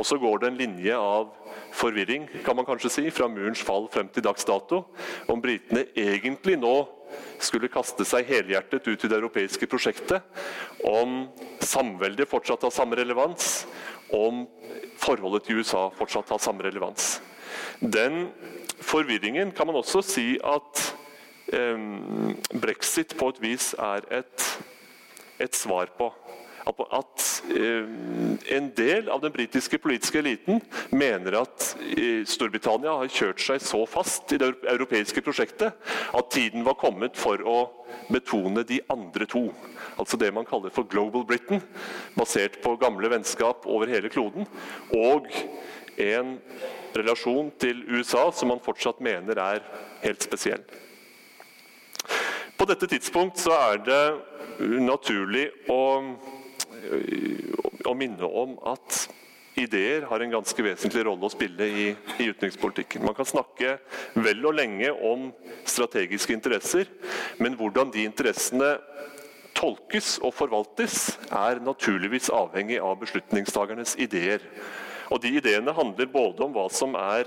Og 0.00 0.08
så 0.08 0.18
går 0.20 0.42
det 0.42 0.50
en 0.50 0.60
linje 0.60 0.98
av 0.98 1.30
forvirring 1.72 2.26
kan 2.44 2.56
man 2.56 2.66
kanskje 2.68 2.90
si, 2.92 3.04
fra 3.10 3.28
murens 3.30 3.62
fall 3.64 3.88
frem 3.92 4.10
til 4.12 4.24
dags 4.24 4.44
dato. 4.48 4.82
Om 5.30 5.40
britene 5.42 5.86
egentlig 5.98 6.58
nå 6.60 6.74
skulle 7.42 7.70
kaste 7.72 8.04
seg 8.08 8.28
helhjertet 8.28 8.86
ut 8.88 9.04
i 9.04 9.10
det 9.10 9.18
europeiske 9.18 9.68
prosjektet. 9.70 10.24
Om 10.88 11.26
samveldet 11.64 12.30
fortsatt 12.30 12.64
har 12.66 12.74
samme 12.74 12.98
relevans. 12.98 13.64
Om 14.12 14.44
forholdet 15.00 15.46
til 15.46 15.62
USA 15.62 15.88
fortsatt 15.96 16.32
har 16.32 16.42
samme 16.42 16.64
relevans. 16.66 17.20
Den 17.80 18.28
forvirringen 18.82 19.52
kan 19.56 19.68
man 19.68 19.80
også 19.80 20.02
si 20.04 20.26
at 20.44 20.84
eh, 21.52 21.88
brexit 22.60 23.16
på 23.18 23.32
et 23.32 23.42
vis 23.42 23.72
er 23.78 24.06
et 24.20 24.48
et 25.38 25.54
svar 25.54 25.92
på. 25.98 26.12
at 26.62 27.42
eh, 27.50 27.86
en 28.56 28.68
del 28.76 29.08
av 29.10 29.20
den 29.20 29.32
britiske 29.34 29.78
politiske 29.82 30.20
eliten 30.20 30.60
mener 30.90 31.40
at 31.40 31.72
eh, 31.96 32.22
Storbritannia 32.22 32.92
har 33.00 33.10
kjørt 33.10 33.42
seg 33.42 33.64
så 33.64 33.80
fast 33.86 34.30
i 34.32 34.38
det 34.38 34.52
europeiske 34.70 35.24
prosjektet 35.26 35.74
at 36.14 36.30
tiden 36.30 36.62
var 36.62 36.78
kommet 36.78 37.18
for 37.18 37.42
å 37.42 37.58
betone 38.12 38.62
de 38.62 38.78
andre 38.94 39.26
to. 39.26 39.48
Altså 39.98 40.16
det 40.16 40.30
man 40.34 40.46
kaller 40.46 40.70
for 40.70 40.86
Global 40.86 41.26
Britain, 41.26 41.62
basert 42.14 42.60
på 42.62 42.76
gamle 42.78 43.10
vennskap 43.10 43.66
over 43.66 43.90
hele 43.90 44.12
kloden. 44.12 44.46
Og 44.94 45.26
en 45.98 46.38
relasjon 46.96 47.50
til 47.60 47.82
USA 47.90 48.28
som 48.32 48.52
man 48.52 48.62
fortsatt 48.62 49.02
mener 49.02 49.38
er 49.40 49.66
helt 50.04 50.24
spesiell. 50.24 50.62
På 52.62 52.66
dette 52.70 52.86
tidspunkt 52.86 53.40
så 53.42 53.50
er 53.58 53.80
det 53.82 54.02
naturlig 54.86 55.48
å, 55.66 55.80
å 57.90 57.94
minne 57.98 58.28
om 58.28 58.52
at 58.70 58.98
ideer 59.58 60.06
har 60.06 60.22
en 60.22 60.36
ganske 60.36 60.62
vesentlig 60.62 61.02
rolle 61.08 61.26
å 61.26 61.32
spille 61.32 61.66
i, 61.66 61.88
i, 62.22 62.28
utenrikspolitikken. 62.30 63.02
Man 63.02 63.16
kan 63.18 63.26
snakke 63.26 63.72
vel 64.14 64.46
og 64.46 64.54
lenge 64.60 64.92
om 64.94 65.32
strategiske 65.66 66.36
interesser, 66.36 66.86
men 67.42 67.58
hvordan 67.58 67.90
de 67.90 68.06
interessene 68.06 68.76
tolkes 69.58 70.20
og 70.22 70.30
forvaltes, 70.38 71.16
er 71.34 71.58
naturligvis 71.66 72.30
avhengig 72.30 72.78
av 72.78 73.00
beslutningstagernes 73.02 73.96
ideer. 73.98 74.46
Og 75.10 75.18
De 75.26 75.34
ideene 75.34 75.74
handler 75.74 76.14
både 76.14 76.46
om 76.46 76.54
hva 76.54 76.70
som 76.70 76.94
er 76.94 77.26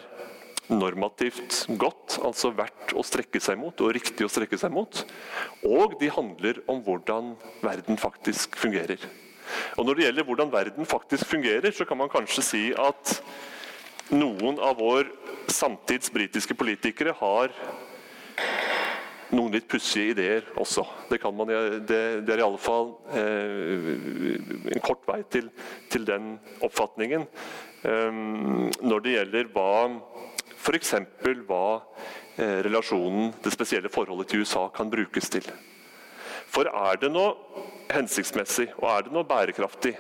normativt 0.72 1.66
godt, 1.78 2.18
altså 2.26 2.52
verdt 2.56 2.96
å 2.98 3.04
strekke 3.06 3.42
seg 3.44 3.60
mot 3.62 3.82
og 3.86 3.94
riktig 3.96 4.26
å 4.26 4.32
strekke 4.32 4.58
seg 4.60 4.74
mot. 4.74 5.04
Og 5.68 5.98
de 6.02 6.10
handler 6.14 6.62
om 6.72 6.82
hvordan 6.86 7.36
verden 7.64 8.00
faktisk 8.02 8.58
fungerer. 8.60 9.02
Og 9.78 9.86
Når 9.86 9.96
det 9.96 10.06
gjelder 10.08 10.26
hvordan 10.26 10.54
verden 10.54 10.90
faktisk 10.90 11.30
fungerer, 11.30 11.72
så 11.72 11.86
kan 11.86 12.00
man 12.00 12.10
kanskje 12.10 12.46
si 12.46 12.64
at 12.74 13.20
noen 14.10 14.58
av 14.62 14.80
vår 14.82 15.10
samtids 15.52 16.10
britiske 16.14 16.58
politikere 16.58 17.14
har 17.20 17.54
noen 19.36 19.56
litt 19.56 19.68
pussige 19.70 20.14
ideer 20.14 20.50
også. 20.62 20.86
Det, 21.10 21.20
man, 21.34 21.50
det, 21.88 22.02
det 22.26 22.34
er 22.34 22.42
i 22.42 22.46
alle 22.46 22.62
fall 22.62 22.92
eh, 23.18 23.90
en 24.76 24.84
kort 24.86 25.06
vei 25.10 25.22
til, 25.34 25.50
til 25.92 26.06
den 26.08 26.36
oppfatningen. 26.66 27.26
Um, 27.86 28.72
når 28.82 29.04
det 29.06 29.12
gjelder 29.14 29.50
hva 29.54 29.72
F.eks. 30.66 30.96
hva 31.46 31.66
eh, 32.42 32.62
relasjonen, 32.66 33.36
det 33.44 33.54
spesielle 33.54 33.92
forholdet 33.94 34.32
til 34.32 34.42
USA 34.42 34.64
kan 34.74 34.90
brukes 34.90 35.30
til. 35.30 35.46
For 36.50 36.66
er 36.66 36.98
det 37.02 37.12
noe 37.14 37.36
hensiktsmessig 37.94 38.72
og 38.80 38.88
er 38.90 39.06
det 39.06 39.14
noe 39.14 39.28
bærekraftig 39.30 39.94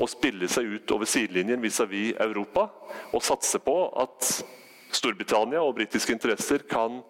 å 0.00 0.08
spille 0.08 0.48
seg 0.52 0.68
ut 0.76 0.92
over 0.92 1.08
sidelinjen 1.08 1.62
vis-à-vis 1.62 2.12
-vis 2.12 2.20
Europa 2.20 2.68
og 3.12 3.22
satse 3.24 3.58
på 3.64 3.76
at 3.96 4.44
Storbritannia 4.92 5.62
og 5.62 5.74
britiske 5.74 6.12
interesser 6.12 6.66
kan 6.68 7.02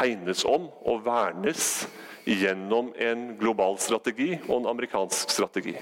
hegnes 0.00 0.44
om 0.44 0.70
og 0.84 1.04
vernes 1.04 1.88
gjennom 2.24 2.92
en 2.98 3.36
global 3.36 3.78
strategi 3.78 4.38
og 4.48 4.60
en 4.60 4.70
amerikansk 4.72 5.30
strategi? 5.30 5.76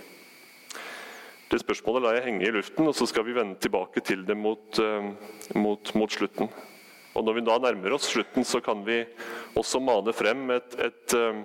Det 1.50 1.60
spørsmålet 1.60 2.04
lar 2.04 2.16
jeg 2.18 2.26
henge 2.28 2.46
i 2.46 2.54
luften, 2.54 2.88
og 2.88 2.96
så 2.96 3.06
skal 3.06 3.26
vi 3.26 3.36
vende 3.36 3.58
tilbake 3.60 4.00
til 4.04 4.24
det 4.26 4.36
mot, 4.36 4.80
uh, 4.80 5.12
mot, 5.58 5.94
mot 5.94 6.10
slutten. 6.10 6.50
Og 7.14 7.24
Når 7.24 7.36
vi 7.36 7.44
da 7.46 7.58
nærmer 7.62 7.94
oss 7.94 8.08
slutten, 8.10 8.44
så 8.44 8.60
kan 8.64 8.82
vi 8.86 9.04
også 9.54 9.78
mane 9.78 10.12
frem 10.16 10.48
et, 10.50 10.74
et 10.82 11.14
uh, 11.14 11.44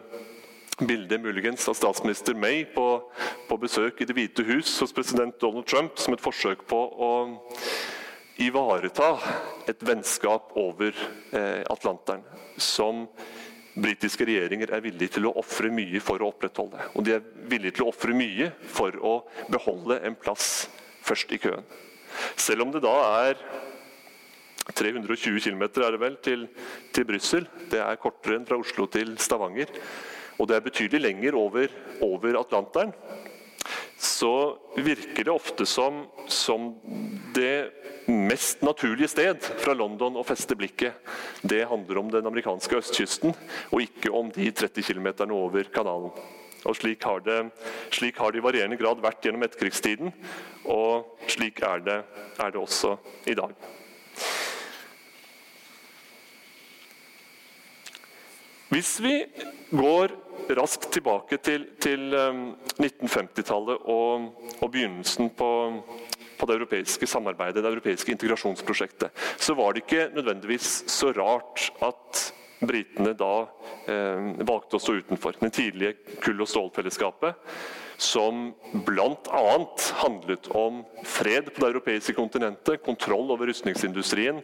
bilde 0.80 1.20
muligens 1.20 1.68
av 1.70 1.76
statsminister 1.78 2.38
May 2.38 2.64
på, 2.74 2.88
på, 3.50 3.58
besøk 3.60 4.02
i 4.02 4.08
Det 4.08 4.16
hvite 4.16 4.46
hus 4.48 4.78
hos 4.82 4.96
president 4.96 5.36
Donald 5.42 5.68
Trump 5.68 6.00
som 6.00 6.16
et 6.16 6.24
forsøk 6.24 6.64
på 6.70 6.80
å 6.80 7.12
ivareta 8.40 9.18
et 9.68 9.84
vennskap 9.84 10.54
over 10.58 10.96
eh, 11.36 11.66
Atlanteren. 11.70 12.24
Som 12.56 13.08
britiske 13.84 14.26
regjeringer 14.28 14.74
er 14.76 14.84
villige 14.84 15.16
til 15.18 15.30
å 15.30 15.36
ofre 15.40 15.72
mye 15.74 16.02
for 16.04 16.22
å 16.22 16.30
opprettholde. 16.34 16.90
Og 16.96 17.06
de 17.06 17.16
er 17.18 17.26
villige 17.52 17.78
til 17.78 17.88
å 17.88 17.94
ofre 17.94 18.16
mye 18.18 18.52
for 18.76 18.96
å 19.06 19.16
beholde 19.52 20.00
en 20.08 20.18
plass 20.20 20.68
først 21.06 21.32
i 21.36 21.42
køen. 21.42 21.66
Selv 22.40 22.66
om 22.66 22.74
det 22.74 22.84
da 22.84 22.96
er 23.24 23.42
320 24.76 25.42
km 25.42 25.64
er 25.66 25.96
det 25.96 26.02
vel 26.02 26.18
til, 26.24 26.46
til 26.94 27.08
Brussel. 27.10 27.48
Det 27.72 27.82
er 27.82 28.02
kortere 28.02 28.38
enn 28.38 28.48
fra 28.50 28.60
Oslo 28.60 28.86
til 28.92 29.16
Stavanger. 29.22 29.72
Og 30.40 30.48
det 30.48 30.56
er 30.56 30.66
betydelig 30.66 31.02
lenger 31.04 31.38
over, 31.40 31.74
over 32.06 32.38
Atlanteren. 32.40 32.94
Så 34.00 34.58
virker 34.80 35.28
det 35.28 35.32
ofte 35.34 35.66
som, 35.68 36.06
som 36.32 36.70
det 37.36 37.72
mest 38.08 38.62
naturlige 38.64 39.12
sted 39.12 39.44
fra 39.60 39.76
London 39.76 40.16
å 40.18 40.24
feste 40.24 40.56
blikket, 40.56 40.96
det 41.44 41.66
handler 41.68 42.00
om 42.00 42.12
den 42.14 42.30
amerikanske 42.30 42.80
østkysten, 42.80 43.36
og 43.70 43.84
ikke 43.84 44.14
om 44.16 44.32
de 44.34 44.48
30 44.56 44.88
km 44.88 45.10
over 45.36 45.68
kanalen. 45.74 46.16
Og 46.68 46.76
slik 46.76 47.04
har, 47.08 47.22
det, 47.24 47.42
slik 47.96 48.18
har 48.20 48.32
det 48.32 48.42
i 48.42 48.44
varierende 48.44 48.80
grad 48.80 49.04
vært 49.04 49.24
gjennom 49.24 49.44
etterkrigstiden, 49.48 50.16
og 50.72 51.28
slik 51.32 51.62
er 51.64 51.84
det, 51.84 52.00
er 52.40 52.56
det 52.56 52.60
også 52.60 52.96
i 53.28 53.36
dag. 53.36 53.56
Hvis 58.70 59.00
vi 59.02 59.16
går 59.74 60.14
raskt 60.58 60.90
tilbake 60.94 61.38
til, 61.42 61.66
til 61.82 62.14
1950-tallet 62.14 63.82
um, 63.82 63.90
og, 63.94 64.52
og, 64.62 64.72
begynnelsen 64.72 65.32
på 65.38 65.50
på 66.40 66.48
det 66.48 66.56
europeiske 66.56 67.08
samarbeidet, 67.08 67.60
det 67.64 67.68
europeiske 67.68 68.14
integrasjonsprosjektet, 68.16 69.12
så 69.36 69.52
var 69.60 69.74
det 69.74 69.84
ikke 69.84 70.06
nødvendigvis 70.16 70.86
så 70.88 71.12
rart 71.12 71.66
at 71.84 72.22
britene 72.64 73.12
da 73.18 73.34
eh, 73.92 74.30
valgte 74.48 74.78
å 74.78 74.84
stå 74.84 74.98
utenfor. 75.02 75.36
Det 75.40 75.52
tidlige 75.56 76.16
kull- 76.24 76.44
og 76.44 76.48
stålfellesskapet, 76.48 77.36
som 78.00 78.54
bl.a. 78.88 79.44
handlet 80.04 80.48
om 80.56 80.84
fred 81.04 81.52
på 81.52 81.60
det 81.60 81.74
europeiske 81.74 82.16
kontinentet, 82.16 82.84
kontroll 82.86 83.36
over 83.36 83.52
rustningsindustrien. 83.52 84.40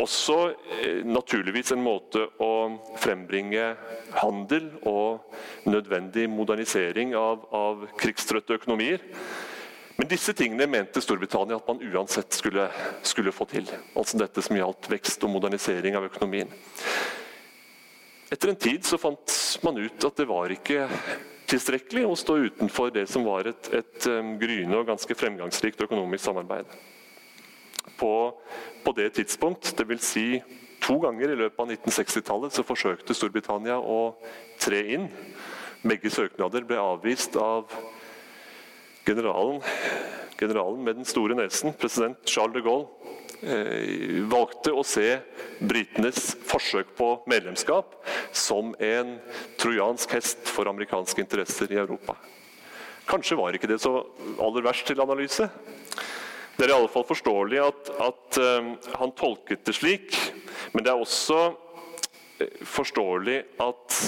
Også 0.00 0.36
eh, 0.80 1.02
naturligvis 1.04 1.74
en 1.74 1.82
måte 1.84 2.24
å 2.40 2.52
frembringe 3.00 3.74
handel 4.22 4.70
og 4.88 5.34
nødvendig 5.68 6.28
modernisering 6.32 7.12
av, 7.18 7.44
av 7.52 7.84
krigstrøtte 8.00 8.56
økonomier. 8.56 9.04
Men 9.98 10.08
disse 10.08 10.32
tingene 10.32 10.66
mente 10.70 11.02
Storbritannia 11.04 11.58
at 11.60 11.68
man 11.68 11.82
uansett 11.92 12.32
skulle, 12.32 12.70
skulle 13.04 13.34
få 13.36 13.44
til. 13.50 13.68
Altså 13.92 14.22
dette 14.22 14.44
som 14.44 14.56
gjaldt 14.56 14.88
vekst 14.90 15.26
og 15.26 15.34
modernisering 15.34 15.98
av 15.98 16.08
økonomien. 16.08 16.48
Etter 18.32 18.48
en 18.48 18.56
tid 18.56 18.88
så 18.88 18.96
fant 18.96 19.36
man 19.62 19.76
ut 19.76 20.08
at 20.08 20.16
det 20.16 20.26
var 20.30 20.54
ikke 20.54 20.86
tilstrekkelig 21.52 22.06
å 22.08 22.16
stå 22.16 22.38
utenfor 22.46 22.94
det 22.94 23.04
som 23.12 23.26
var 23.28 23.50
et, 23.50 23.68
et 23.76 24.08
um, 24.08 24.38
gryende 24.40 24.78
og 24.78 24.88
ganske 24.88 25.16
fremgangsrikt 25.20 25.84
økonomisk 25.84 26.24
samarbeid. 26.24 26.72
På, 28.02 28.34
på 28.82 28.94
det 28.98 29.12
tidspunkt, 29.14 29.70
dvs. 29.78 30.02
Si 30.02 30.26
to 30.82 30.98
ganger 30.98 31.30
i 31.30 31.38
løpet 31.38 31.60
av 31.62 31.70
1960-tallet, 31.70 32.54
så 32.54 32.64
forsøkte 32.66 33.14
Storbritannia 33.14 33.78
å 33.78 34.16
tre 34.58 34.80
inn. 34.96 35.06
Begge 35.86 36.10
søknader 36.10 36.66
ble 36.66 36.80
avvist 36.82 37.38
av 37.38 37.70
generalen, 39.06 39.62
generalen 40.38 40.82
med 40.82 40.98
den 40.98 41.06
store 41.06 41.36
nesen, 41.38 41.74
president 41.78 42.18
Charles 42.26 42.58
de 42.58 42.64
Gaulle, 42.66 42.90
eh, 43.42 44.18
valgte 44.30 44.74
å 44.74 44.84
se 44.86 45.20
britenes 45.62 46.34
forsøk 46.46 46.94
på 46.98 47.12
medlemskap 47.30 47.96
som 48.34 48.74
en 48.82 49.16
trojansk 49.62 50.18
hest 50.18 50.50
for 50.50 50.70
amerikanske 50.70 51.22
interesser 51.22 51.74
i 51.74 51.80
Europa. 51.82 52.18
Kanskje 53.06 53.38
var 53.38 53.54
ikke 53.54 53.70
det 53.70 53.80
så 53.82 54.00
aller 54.42 54.66
verst 54.66 54.86
til 54.86 55.02
analyse. 55.02 55.48
Det 56.56 56.66
er 56.66 56.72
i 56.72 56.76
alle 56.76 56.90
fall 56.92 57.06
forståelig 57.08 57.62
at, 57.64 57.90
at 58.08 58.40
um, 58.42 58.74
han 59.00 59.14
tolket 59.18 59.64
det 59.66 59.74
slik, 59.76 60.18
men 60.72 60.84
det 60.84 60.92
er 60.92 61.00
også 61.00 61.38
eh, 62.40 62.60
forståelig 62.68 63.38
at 63.64 63.98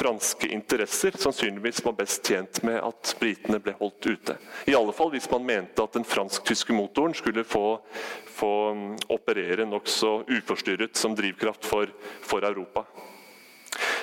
franske 0.00 0.48
interesser 0.48 1.12
sannsynligvis 1.20 1.82
var 1.84 1.92
best 1.98 2.24
tjent 2.24 2.62
med 2.64 2.78
at 2.80 3.12
britene 3.20 3.60
ble 3.60 3.74
holdt 3.76 4.06
ute. 4.08 4.36
I 4.70 4.76
alle 4.78 4.94
fall 4.96 5.12
hvis 5.12 5.28
man 5.32 5.44
mente 5.44 5.84
at 5.84 5.96
den 5.96 6.06
fransk-tyske 6.08 6.72
motoren 6.72 7.12
skulle 7.16 7.44
få, 7.44 7.80
få 8.24 8.52
um, 8.72 8.86
operere 9.12 9.68
nokså 9.68 10.22
uforstyrret 10.30 10.96
som 10.96 11.16
drivkraft 11.16 11.68
for, 11.68 11.92
for, 12.24 12.46
Europa. 12.48 12.86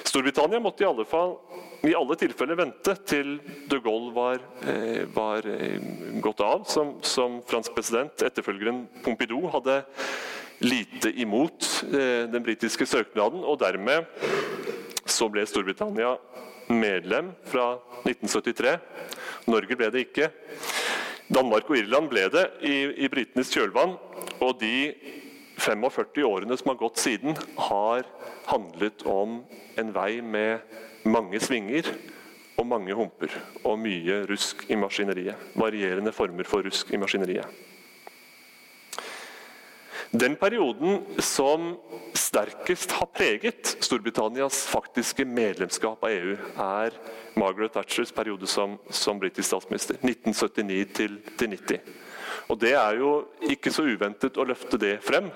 Storbritannia 0.07 0.59
måtte 0.63 0.85
i 0.85 0.87
alle 0.87 1.03
fall 1.05 1.35
i 1.85 1.93
alle 1.95 2.15
tilfeller 2.17 2.57
vente 2.57 2.93
til 3.07 3.35
de 3.69 3.79
Gaulle 3.83 4.13
var, 4.15 4.39
eh, 4.65 5.03
var 5.13 5.45
eh, 5.45 5.83
gått 6.23 6.41
av 6.41 6.63
som, 6.69 6.95
som 7.05 7.41
fransk 7.47 7.75
president. 7.75 8.23
Etterfølgeren 8.25 8.85
Pompidou 9.03 9.43
hadde 9.53 9.81
lite 10.63 11.11
imot 11.21 11.67
eh, 11.91 12.25
den 12.31 12.43
britiske 12.43 12.87
søknaden, 12.89 13.43
og 13.43 13.59
dermed 13.61 14.07
så 15.05 15.27
ble 15.31 15.45
Storbritannia 15.47 16.15
medlem 16.71 17.33
fra 17.47 17.75
1973. 18.07 18.77
Norge 19.51 19.77
ble 19.79 19.91
det 19.93 20.07
ikke. 20.07 20.31
Danmark 21.27 21.69
og 21.69 21.77
Irland 21.77 22.09
ble 22.11 22.25
det 22.31 22.47
i, 22.63 22.75
i 23.05 23.11
britenes 23.11 23.51
kjølvann. 23.53 23.97
Og 24.39 24.57
de 24.61 24.93
45 25.57 26.23
årene 26.23 26.57
som 26.57 26.69
har 26.71 26.79
gått 26.79 27.01
siden, 27.01 27.37
har 27.55 28.05
handlet 28.45 29.03
om 29.09 29.41
en 29.75 29.93
vei 29.95 30.21
med 30.21 31.07
mange 31.07 31.41
svinger 31.43 31.89
og 32.57 32.67
mange 32.69 32.95
humper. 32.97 33.33
Og 33.63 33.79
mye 33.81 34.23
rusk 34.29 34.65
i 34.69 34.77
maskineriet. 34.79 35.49
Varierende 35.57 36.13
former 36.15 36.47
for 36.47 36.65
rusk 36.65 36.93
i 36.93 37.01
maskineriet. 37.01 37.65
Den 40.11 40.37
perioden 40.39 41.01
som 41.19 41.73
sterkest 42.15 42.93
har 42.95 43.09
preget 43.11 43.73
Storbritannias 43.83 44.61
faktiske 44.71 45.25
medlemskap 45.27 46.03
av 46.03 46.13
EU, 46.13 46.37
er 46.63 46.95
Margaret 47.35 47.75
Thatchers 47.75 48.13
periode 48.15 48.47
som, 48.47 48.77
som 48.89 49.19
britisk 49.19 49.49
statsminister. 49.49 49.99
1979 49.99 50.85
til, 50.95 51.19
til 51.37 51.51
90. 51.57 52.06
Og 52.47 52.59
Det 52.59 52.73
er 52.79 52.99
jo 53.01 53.09
ikke 53.43 53.71
så 53.75 53.83
uventet 53.83 54.37
å 54.39 54.45
løfte 54.47 54.79
det 54.79 54.93
frem. 55.03 55.27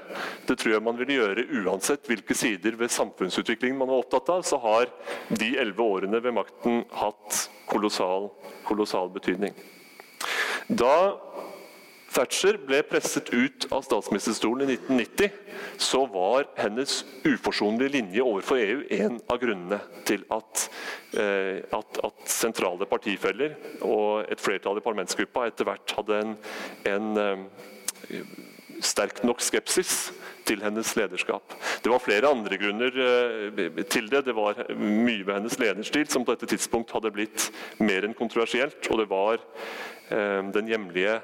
Det 0.48 0.56
tror 0.60 0.78
jeg 0.78 0.86
man 0.86 1.00
vil 1.00 1.12
gjøre 1.18 1.48
uansett 1.60 2.08
hvilke 2.08 2.38
sider 2.38 2.78
ved 2.80 2.94
samfunnsutviklingen 2.94 3.80
man 3.80 3.92
er 3.92 4.00
opptatt 4.00 4.32
av. 4.32 4.46
Så 4.48 4.60
har 4.64 4.88
de 5.28 5.52
elleve 5.60 5.84
årene 5.84 6.24
ved 6.24 6.38
makten 6.40 6.86
hatt 6.96 7.46
kolossal, 7.72 8.30
kolossal 8.68 9.12
betydning. 9.12 9.58
Da 10.72 10.96
Thatcher 12.12 12.58
ble 12.68 12.82
presset 12.84 13.30
ut 13.32 13.70
av 13.72 13.86
statsministerstolen 13.86 14.68
i 14.68 14.76
1990, 14.76 15.30
så 15.80 16.02
var 16.12 16.50
hennes 16.60 17.06
uforsonlige 17.24 17.94
linje 17.94 18.26
overfor 18.26 18.60
EU 18.60 18.82
en 18.98 19.16
av 19.32 19.40
grunnene 19.40 19.80
til 20.08 20.26
at, 20.36 20.66
at, 21.12 21.98
at, 22.06 22.22
sentrale 22.32 22.88
partifeller 22.88 23.58
og 23.84 24.30
et 24.32 24.40
flertall 24.40 24.80
i 24.80 24.84
parlamentsgruppa 24.86 25.44
etter 25.50 25.68
hvert 25.68 25.94
hadde 25.98 26.20
en, 26.24 26.36
en 26.88 27.10
eh, 27.20 28.22
sterk 28.86 29.22
nok 29.28 29.42
skepsis 29.44 30.12
til 30.48 30.62
hennes 30.66 30.94
lederskap. 30.98 31.54
Det 31.84 31.92
var 31.92 32.04
flere 32.04 32.30
andre 32.30 32.58
grunner 32.60 32.98
eh, 33.06 33.82
til 33.90 34.10
det. 34.12 34.26
Det 34.26 34.36
var 34.36 34.60
mye 34.78 35.26
ved 35.26 35.34
hennes 35.38 35.58
lederstil 35.62 36.08
som 36.10 36.26
på 36.26 36.36
dette 36.36 36.50
tidspunkt 36.54 36.94
hadde 36.96 37.14
blitt 37.14 37.50
mer 37.82 38.06
enn 38.08 38.18
kontroversielt. 38.18 38.82
Og 38.90 39.04
det 39.04 39.10
var 39.12 39.42
eh, 40.10 40.42
den 40.56 40.72
hjemlige 40.72 41.20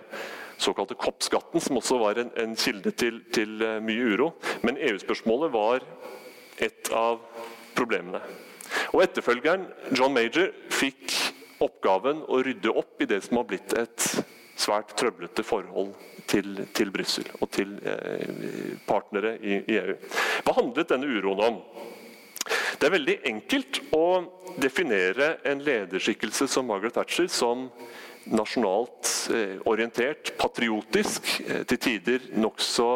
såkalte 0.57 0.97
koppskatten, 0.97 1.61
som 1.61 1.77
også 1.77 1.99
var 2.01 2.17
en, 2.21 2.31
en 2.37 2.55
kilde 2.57 2.93
til, 2.97 3.21
til, 3.33 3.59
eh, 3.61 3.79
mye 3.83 4.13
uro. 4.13 4.31
Men 4.65 4.79
EU-spørsmålet 4.89 5.53
var 5.53 5.85
et 6.63 6.93
av 6.95 7.21
problemene. 7.77 8.21
Og 8.93 9.03
Etterfølgeren, 9.03 9.67
John 9.95 10.15
Major, 10.15 10.51
fikk 10.73 11.13
oppgaven 11.63 12.23
å 12.29 12.41
rydde 12.45 12.73
opp 12.73 13.01
i 13.01 13.09
det 13.09 13.21
som 13.25 13.39
har 13.39 13.47
blitt 13.49 13.73
et 13.77 14.07
svært 14.57 14.93
trøblete 14.97 15.45
forhold 15.45 15.93
til, 16.29 16.63
til 16.75 16.91
Brussel 16.93 17.29
og 17.39 17.49
til 17.53 17.77
eh, 17.87 18.73
partnere 18.87 19.37
i, 19.37 19.61
i 19.63 19.77
EU. 19.77 19.95
Hva 20.45 20.57
handlet 20.57 20.91
denne 20.91 21.09
uroen 21.09 21.45
om? 21.47 21.61
Det 22.77 22.87
er 22.87 22.93
veldig 22.93 23.15
enkelt 23.31 23.79
å 23.95 24.05
definere 24.61 25.37
en 25.47 25.63
lederskikkelse 25.65 26.47
som 26.51 26.67
Margaret 26.69 26.97
Thatcher 26.97 27.29
som 27.31 27.67
nasjonalt 28.27 29.11
eh, 29.33 29.57
orientert, 29.69 30.33
patriotisk, 30.39 31.29
eh, 31.47 31.63
til 31.69 31.81
tider 31.81 32.29
nokså 32.37 32.89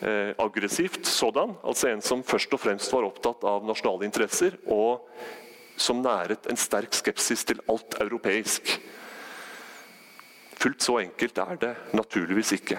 eh, 0.00 0.34
aggressivt 0.38 1.06
sådan. 1.06 1.56
Altså 1.64 1.88
en 1.88 2.02
som 2.02 2.24
først 2.24 2.52
og 2.52 2.60
fremst 2.60 2.92
var 2.92 3.06
opptatt 3.08 3.44
av 3.46 3.64
nasjonale 3.66 4.08
interesser, 4.08 4.58
og 4.66 5.06
som 5.76 6.00
næret 6.02 6.48
en 6.50 6.56
sterk 6.56 6.94
skepsis 6.96 7.44
til 7.44 7.60
alt 7.68 7.98
europeisk. 8.00 8.76
Fullt 10.56 10.82
så 10.82 11.00
enkelt 11.02 11.38
er 11.38 11.58
det 11.60 11.74
naturligvis 11.92 12.52
ikke. 12.56 12.78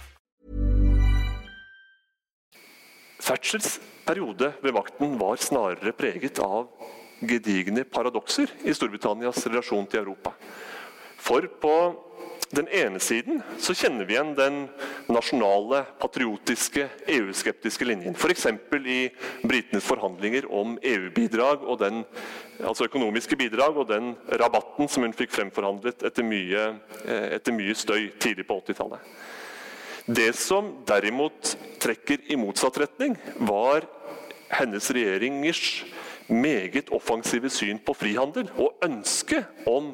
Thatchers 3.21 3.79
periode 4.05 4.53
ved 4.61 4.73
makten 4.75 5.17
var 5.19 5.41
snarere 5.41 5.93
preget 5.95 6.39
av 6.41 6.67
gedigne 7.21 7.83
paradokser 7.85 8.49
i 8.65 8.73
Storbritannias 8.73 9.45
relasjon 9.47 9.85
til 9.89 10.01
Europa. 10.01 10.33
For 11.21 11.45
på 11.61 11.75
den 12.51 12.67
ene 12.67 12.99
siden 12.99 13.39
så 13.61 13.75
kjenner 13.77 14.07
vi 14.07 14.17
igjen 14.17 14.33
den 14.35 14.57
nasjonale, 15.11 15.85
patriotiske, 16.01 16.87
EU-skeptiske 17.15 17.87
linjen. 17.87 18.17
F.eks. 18.17 18.47
i 18.81 19.01
britenes 19.45 19.87
forhandlinger 19.87 20.49
om 20.51 20.75
EU-bidrag, 20.81 21.63
altså 22.59 22.89
økonomiske 22.89 23.37
bidrag 23.39 23.77
og 23.77 23.87
den 23.93 24.15
rabatten 24.41 24.91
som 24.91 25.05
hun 25.07 25.15
fikk 25.15 25.31
fremforhandlet 25.37 26.03
etter 26.09 26.27
mye, 26.27 26.65
eh, 27.05 27.29
etter 27.37 27.55
mye 27.55 27.77
støy 27.77 28.09
tidlig 28.19 28.47
på 28.49 28.59
80-tallet. 28.65 29.13
Det 30.11 30.33
som 30.35 30.71
derimot 30.87 31.53
trekker 31.79 32.25
i 32.27 32.35
motsatt 32.35 32.79
retning, 32.81 33.13
var 33.47 33.85
hennes 34.51 34.89
regjeringers 34.91 35.85
meget 36.27 36.89
offensive 36.91 37.51
syn 37.53 37.79
på 37.85 37.93
frihandel 37.95 38.49
og 38.59 38.81
ønske 38.83 39.43
om 39.69 39.93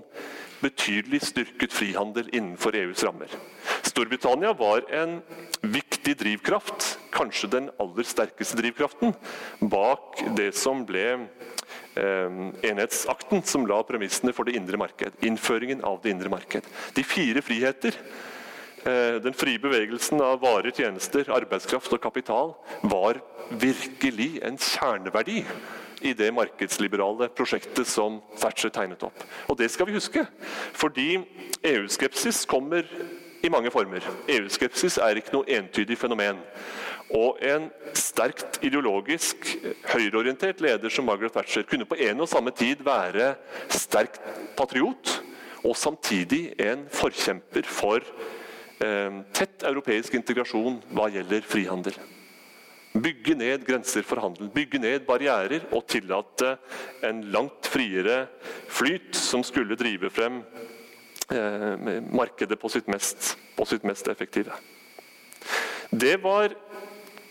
betydelig 0.63 1.19
styrket 1.27 1.75
frihandel 1.75 2.31
innenfor 2.33 2.73
EUs 2.79 3.03
rammer. 3.05 3.29
Storbritannia 3.85 4.55
var 4.57 4.87
en 4.89 5.19
viktig 5.61 6.15
drivkraft, 6.17 6.95
kanskje 7.13 7.51
den 7.53 7.69
aller 7.81 8.07
sterkeste 8.07 8.57
drivkraften, 8.57 9.13
bak 9.69 10.23
det 10.39 10.49
som 10.57 10.81
ble 10.87 11.05
eh, 11.13 12.39
enhetsakten 12.71 13.45
som 13.45 13.69
la 13.69 13.83
premissene 13.85 14.33
for 14.33 14.49
det 14.49 14.57
indre 14.57 14.81
marked. 14.81 15.19
Innføringen 15.21 15.85
av 15.85 16.01
det 16.01 16.15
indre 16.15 16.33
marked. 16.33 16.65
De 16.97 17.05
fire 17.05 17.45
friheter 17.45 18.01
den 18.87 19.35
frie 19.35 19.59
bevegelsen 19.59 20.21
av 20.23 20.39
varer, 20.39 20.71
tjenester, 20.71 21.27
arbeidskraft 21.33 21.91
og 21.91 22.01
kapital 22.03 22.53
var 22.87 23.19
virkelig 23.51 24.37
en 24.45 24.55
kjerneverdi 24.59 25.41
i 26.05 26.13
det 26.13 26.29
markedsliberale 26.35 27.29
prosjektet 27.35 27.87
som 27.89 28.19
Thatcher 28.37 28.71
tegnet 28.73 29.03
opp. 29.07 29.23
Og 29.49 29.57
det 29.59 29.69
skal 29.73 29.89
vi 29.89 29.97
huske, 29.97 30.25
fordi 30.77 31.09
EU-skepsis 31.65 32.45
kommer 32.49 32.85
i 33.43 33.51
mange 33.53 33.71
former. 33.73 34.05
EU-skepsis 34.29 34.99
er 35.01 35.19
ikke 35.19 35.35
noe 35.35 35.49
entydig 35.57 35.97
fenomen. 35.99 36.41
Og 37.15 37.39
en 37.45 37.69
sterkt 37.95 38.59
ideologisk 38.67 39.53
høyreorientert 39.93 40.59
leder 40.63 40.91
som 40.91 41.07
Margaret 41.07 41.37
Thatcher 41.37 41.63
kunne 41.69 41.87
på 41.87 41.99
en 42.03 42.25
og 42.25 42.29
samme 42.29 42.51
tid 42.51 42.83
være 42.85 43.35
sterkt 43.71 44.19
patriot 44.57 45.21
og 45.63 45.77
samtidig 45.79 46.51
en 46.61 46.83
forkjemper 46.93 47.69
for 47.71 48.03
Eh, 48.03 48.36
tett 48.77 49.63
europeisk 49.65 50.13
integrasjon 50.19 50.79
hva 50.93 51.07
gjelder 51.09 51.45
frihandel. 51.49 51.95
Bygge 52.97 53.35
ned 53.37 53.65
grenser 53.67 54.05
for 54.05 54.21
handel, 54.21 54.49
bygge 54.53 54.79
ned 54.81 55.05
barrierer 55.05 55.67
og 55.75 55.85
tillate 55.89 56.55
en 57.05 57.23
langt 57.33 57.69
friere 57.69 58.25
flyt 58.73 59.17
som 59.17 59.43
skulle 59.45 59.77
drive 59.77 60.09
frem 60.13 60.39
eh, 61.33 62.01
markedet 62.09 62.57
på 62.59 62.71
sitt, 62.73 62.87
mest, 62.89 63.35
på 63.57 63.67
sitt 63.69 63.85
mest 63.87 64.09
effektive. 64.13 64.55
Det 65.91 66.15
var 66.23 66.55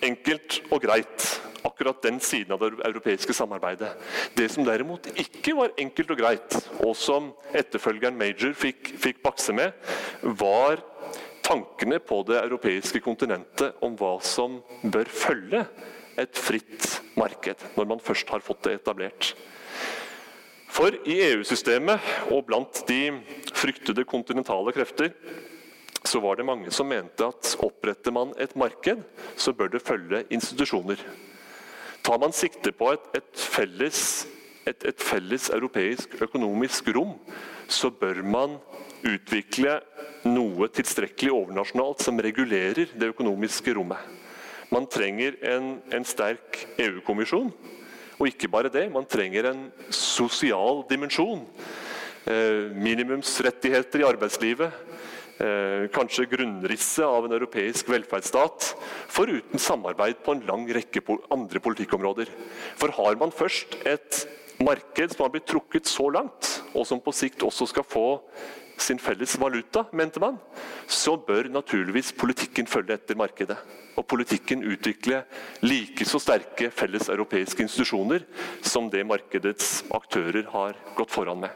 enkelt 0.06 0.60
og 0.70 0.82
greit 0.84 1.26
akkurat 1.66 2.02
den 2.04 2.20
siden 2.22 2.54
av 2.54 2.62
det 2.62 2.84
europeiske 2.86 3.34
samarbeidet. 3.34 3.90
Det 4.38 4.46
som 4.52 4.64
derimot 4.64 5.08
ikke 5.18 5.56
var 5.58 5.74
enkelt 5.80 6.12
og 6.14 6.20
greit, 6.20 6.58
og 6.78 6.94
som 6.96 7.32
etterfølgeren 7.56 8.16
Major 8.18 8.54
fikk, 8.56 8.92
fikk 9.02 9.22
bakse 9.24 9.54
med, 9.56 9.74
var 10.22 10.84
tankene 11.46 12.00
på 12.02 12.22
det 12.26 12.40
europeiske 12.42 13.00
kontinentet 13.04 13.78
om 13.84 13.94
hva 13.98 14.16
som 14.24 14.58
bør 14.82 15.10
følge 15.10 15.62
et 16.18 16.38
fritt 16.38 17.00
marked, 17.18 17.60
når 17.76 17.90
man 17.92 18.02
først 18.02 18.30
har 18.32 18.42
fått 18.44 18.64
det 18.66 18.78
etablert. 18.80 19.34
For 20.76 20.92
i 21.08 21.20
EU-systemet 21.30 22.32
og 22.34 22.48
blant 22.48 22.82
de 22.88 23.00
fryktede 23.56 24.04
kontinentale 24.08 24.74
krefter 24.76 25.14
så 26.06 26.20
var 26.22 26.36
det 26.38 26.46
mange 26.46 26.70
som 26.74 26.88
mente 26.90 27.26
at 27.26 27.54
oppretter 27.64 28.14
man 28.14 28.34
et 28.38 28.52
marked, 28.58 29.00
så 29.36 29.54
bør 29.56 29.72
det 29.72 29.82
følge 29.82 30.22
institusjoner. 30.30 31.00
Tar 32.06 32.20
man 32.22 32.34
sikte 32.36 32.70
på 32.76 32.92
et, 32.94 33.08
et, 33.18 33.30
felles, 33.34 34.00
et, 34.66 34.84
et 34.86 35.02
felles, 35.02 35.48
europeisk 35.50 36.14
økonomisk 36.22 36.92
rom, 36.94 37.16
så 37.66 37.90
bør 37.90 38.22
man 38.22 38.58
utvikle 39.04 39.80
noe 40.26 40.68
tilstrekkelig 40.74 41.32
overnasjonalt 41.34 42.04
som 42.04 42.20
regulerer 42.22 42.92
det 42.94 43.10
økonomiske 43.12 43.74
rommet. 43.76 44.00
Man 44.72 44.88
trenger 44.90 45.36
en, 45.46 45.76
en 45.94 46.06
sterk 46.06 46.64
EU-kommisjon. 46.82 47.52
Og 48.16 48.30
ikke 48.30 48.48
bare 48.50 48.72
det, 48.72 48.86
man 48.92 49.06
trenger 49.08 49.50
en 49.50 49.66
sosial 49.92 50.82
dimensjon. 50.88 51.44
Eh, 52.26 52.72
minimumsrettigheter 52.74 54.02
i 54.02 54.08
arbeidslivet. 54.08 54.72
Eh, 55.36 55.84
kanskje 55.92 56.24
grunnrisset 56.32 57.04
av 57.04 57.26
en 57.26 57.36
europeisk 57.36 57.90
velferdsstat, 57.92 58.70
foruten 59.12 59.60
samarbeid 59.60 60.22
på 60.24 60.32
en 60.32 60.46
lang 60.48 60.64
rekke 60.72 61.02
andre 61.30 61.60
politikkområder. 61.60 62.32
For 62.80 62.94
har 62.96 63.20
man 63.20 63.34
først 63.36 63.76
et 63.84 64.24
marked 64.64 65.12
som 65.12 65.26
har 65.26 65.34
blitt 65.34 65.46
trukket 65.46 65.86
så 65.86 66.08
langt, 66.08 66.62
og 66.72 66.88
som 66.88 67.02
på 67.04 67.12
sikt 67.12 67.44
også 67.44 67.68
skal 67.68 67.84
få 67.84 68.08
sin 68.76 68.98
felles 69.00 69.36
valuta, 69.40 69.86
mente 69.92 70.20
man, 70.20 70.38
så 70.86 71.16
bør 71.16 71.48
naturligvis 71.52 72.12
politikken 72.16 72.68
følge 72.68 72.96
etter 72.96 73.18
markedet. 73.18 73.56
Og 73.96 74.04
politikken 74.08 74.64
utvikle 74.68 75.22
like 75.64 76.04
så 76.04 76.20
sterke 76.20 76.68
felles 76.74 77.08
europeiske 77.08 77.64
institusjoner 77.64 78.26
som 78.60 78.90
det 78.92 79.06
markedets 79.08 79.84
aktører 79.96 80.50
har 80.52 80.76
gått 80.98 81.14
foran 81.14 81.40
med. 81.46 81.50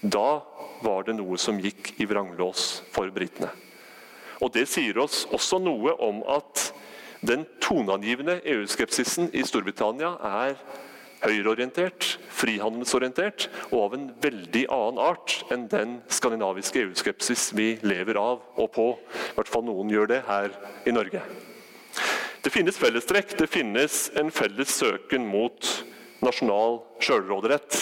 Da 0.00 0.40
var 0.80 1.04
det 1.04 1.18
noe 1.18 1.36
som 1.38 1.60
gikk 1.60 1.92
i 2.00 2.08
vranglås 2.08 2.80
for 2.92 3.12
britene. 3.12 3.50
Og 4.40 4.52
Det 4.54 4.64
sier 4.68 4.96
oss 4.98 5.26
også 5.28 5.58
noe 5.60 5.92
om 6.00 6.22
at 6.24 6.70
den 7.20 7.44
toneangivende 7.60 8.38
EU-skepsisen 8.48 9.28
i 9.36 9.44
Storbritannia 9.44 10.14
er 10.24 10.56
høyreorientert, 11.24 12.16
frihandelsorientert 12.32 13.48
og 13.70 13.78
av 13.84 13.96
en 13.96 14.08
veldig 14.22 14.64
annen 14.72 15.00
art 15.02 15.36
enn 15.52 15.68
den 15.72 15.98
skandinaviske 16.12 16.82
EU-skepsis 16.84 17.50
vi 17.58 17.74
lever 17.84 18.18
av 18.20 18.42
og 18.56 18.72
på. 18.74 18.88
I 19.32 19.36
hvert 19.38 19.52
fall 19.52 19.66
noen 19.68 19.92
gjør 19.92 20.12
det 20.14 20.22
her 20.28 20.54
i 20.88 20.94
Norge. 20.96 21.22
Det 22.40 22.52
finnes 22.52 22.78
fellestrekk. 22.80 23.36
Det 23.36 23.50
finnes 23.52 24.06
en 24.16 24.32
felles 24.32 24.72
søken 24.72 25.26
mot 25.28 25.72
nasjonal 26.24 26.80
sjølråderett 27.00 27.76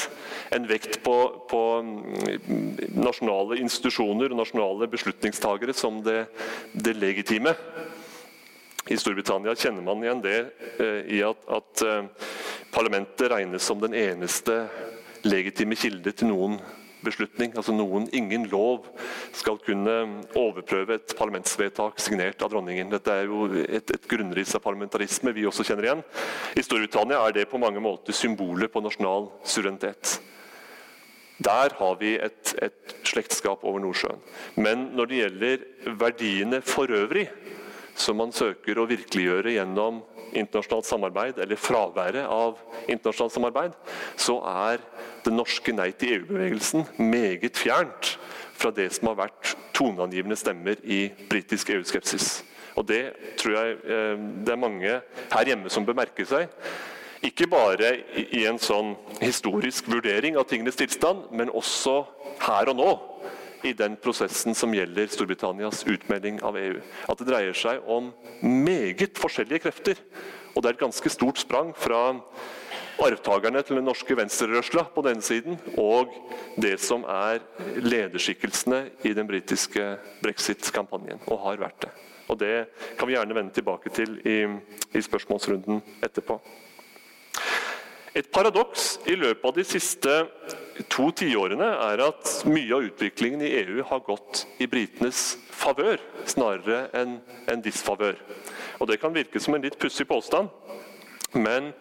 en 0.55 0.67
vekt 0.69 1.01
på, 1.05 1.15
på, 1.51 1.61
mm, 1.83 2.93
nasjonale 3.03 3.59
institusjoner 3.63 4.33
og 4.33 4.41
nasjonale 4.41 4.89
beslutningstagere 4.91 5.75
som 5.77 6.01
det, 6.07 6.25
det, 6.73 6.97
legitime. 6.97 7.55
I 8.89 8.97
Storbritannia 8.97 9.53
kjenner 9.59 9.85
man 9.85 10.05
igjen 10.05 10.23
det 10.25 10.39
eh, 10.81 11.01
i 11.19 11.23
at, 11.27 11.43
at 11.53 11.85
eh, 11.85 12.28
parlamentet 12.79 13.31
regnes 13.31 13.63
som 13.67 13.81
den 13.83 13.95
eneste 13.95 14.69
legitime 15.27 15.75
kilde 15.75 16.13
til 16.15 16.31
noen 16.31 16.61
beslutning. 17.03 17.51
Altså 17.59 17.75
noen, 17.75 18.07
Ingen 18.15 18.47
lov 18.53 18.87
skal 19.35 19.59
kunne 19.65 19.97
overprøve 20.39 20.99
et 20.99 21.15
parlamentsvedtak 21.19 21.99
signert 22.03 22.43
av 22.45 22.53
dronningen. 22.53 22.91
Dette 22.93 23.15
er 23.15 23.27
jo 23.27 23.49
et, 23.65 23.91
et 23.95 24.09
grunnris 24.11 24.55
av 24.55 24.63
parlamentarisme 24.63 25.35
vi 25.35 25.47
også 25.49 25.67
kjenner 25.67 25.89
igjen. 25.89 26.05
I 26.55 26.63
Storbritannia 26.63 27.19
er 27.27 27.35
det 27.41 27.49
på 27.51 27.59
mange 27.59 27.83
måter 27.83 28.15
symbolet 28.15 28.71
på 28.71 28.83
nasjonal 28.85 29.27
suverenitet. 29.43 30.21
Der 31.43 31.75
har 31.79 31.99
vi 31.99 32.17
et, 32.19 32.55
et, 32.63 32.95
slektskap 33.07 33.63
over 33.67 33.83
Nordsjøen. 33.83 34.23
Men 34.59 34.89
når 34.95 35.11
det 35.11 35.21
gjelder 35.23 35.67
verdiene 35.99 36.63
for 36.67 36.91
øvrig, 36.95 37.27
som 37.99 38.19
man 38.23 38.35
søker 38.35 38.79
å 38.79 38.87
virkeliggjøre 38.91 39.57
gjennom 39.57 40.03
internasjonalt 40.33 40.87
samarbeid, 40.89 41.39
eller 41.43 41.61
fraværet 41.61 42.27
av 42.27 42.59
internasjonalt 42.89 43.35
samarbeid, 43.35 43.79
så 44.17 44.39
er 44.49 44.83
det 45.25 45.35
norske 45.35 45.75
Nei 45.75 45.91
til 45.97 46.19
EU-bevegelsen 46.19 46.87
meget 46.99 47.59
fjernt 47.59 48.17
fra 48.59 48.73
det 48.75 48.91
som 48.97 49.13
har 49.13 49.21
vært 49.25 49.55
toneangivende 49.77 50.39
stemmer 50.39 50.79
i 50.83 51.07
britisk 51.31 51.71
EU-skepsis. 51.77 52.43
Og 52.79 52.87
Det 52.87 53.03
tror 53.39 53.57
jeg 53.57 53.79
eh, 53.85 54.21
det 54.47 54.55
er 54.55 54.61
mange 54.61 55.01
her 55.33 55.51
hjemme 55.51 55.71
som 55.71 55.87
bør 55.87 55.99
merke 55.99 56.27
seg. 56.27 56.47
Ikke 57.27 57.49
bare 57.51 57.97
i 58.15 58.45
en 58.47 58.61
sånn 58.63 58.93
historisk 59.19 59.89
vurdering 59.91 60.37
av 60.39 60.47
tingenes 60.47 60.79
tilstand, 60.79 61.25
men 61.35 61.51
også 61.51 62.05
her 62.45 62.71
og 62.71 62.79
nå 62.79 62.91
i 63.67 63.73
den 63.77 63.97
prosessen 64.01 64.55
som 64.55 64.75
gjelder 64.75 65.11
Storbritannias 65.11 65.85
utmelding 65.89 66.41
av 66.47 66.59
EU. 66.59 66.79
At 67.09 67.21
det 67.21 67.29
dreier 67.29 67.57
seg 67.57 67.85
om 67.91 68.13
meget 68.43 69.19
forskjellige 69.19 69.67
krefter. 69.67 70.01
Og 70.55 70.63
det 70.63 70.71
er 70.71 70.79
et 70.79 70.85
ganske 70.87 71.13
stort 71.13 71.41
sprang 71.43 71.75
fra 71.79 72.03
arvtakerne 72.99 73.63
til 73.63 73.79
den 73.79 73.87
norske 73.87 74.17
venstrerørsla 74.19 74.89
på 74.95 75.05
denne 75.07 75.23
siden, 75.23 75.59
og 75.79 76.11
det 76.59 76.77
som 76.83 77.05
er 77.07 77.43
lederskikkelsene 77.79 78.81
i 79.07 79.15
den 79.15 79.29
britiske 79.29 79.85
brexit-kampanjen, 80.23 81.23
og 81.31 81.45
har 81.45 81.61
vært 81.63 81.85
det. 81.87 81.93
Og 82.29 82.39
Det 82.39 82.67
kan 82.99 83.09
vi 83.09 83.15
gjerne 83.15 83.35
vende 83.35 83.55
tilbake 83.55 83.91
til 83.95 84.19
i, 84.27 84.43
i 84.99 85.01
spørsmålsrunden 85.01 85.81
etterpå. 86.03 86.41
Et 88.15 88.27
paradoks 88.33 88.99
i 89.07 89.15
løpet 89.15 89.45
av 89.47 89.55
de 89.55 89.65
siste 89.65 90.15
to 90.87 91.09
tiårene 91.17 91.69
er 91.89 92.03
at 92.05 92.33
mye 92.47 92.75
av 92.77 92.87
utviklingen 92.87 93.43
i 93.43 93.51
EU 93.65 93.83
har 93.89 94.05
gått 94.07 94.45
i 94.63 94.69
britenes 94.71 95.37
favør 95.51 95.99
snarere 96.29 96.87
enn 96.97 97.19
en 97.51 97.65
disfavør. 97.65 98.19
Og 98.79 98.87
Det 98.89 99.01
kan 99.01 99.15
virke 99.15 99.41
som 99.41 99.55
en 99.55 99.63
litt 99.63 99.79
pussig 99.79 100.07
påstand, 100.07 100.49
men 101.35 101.73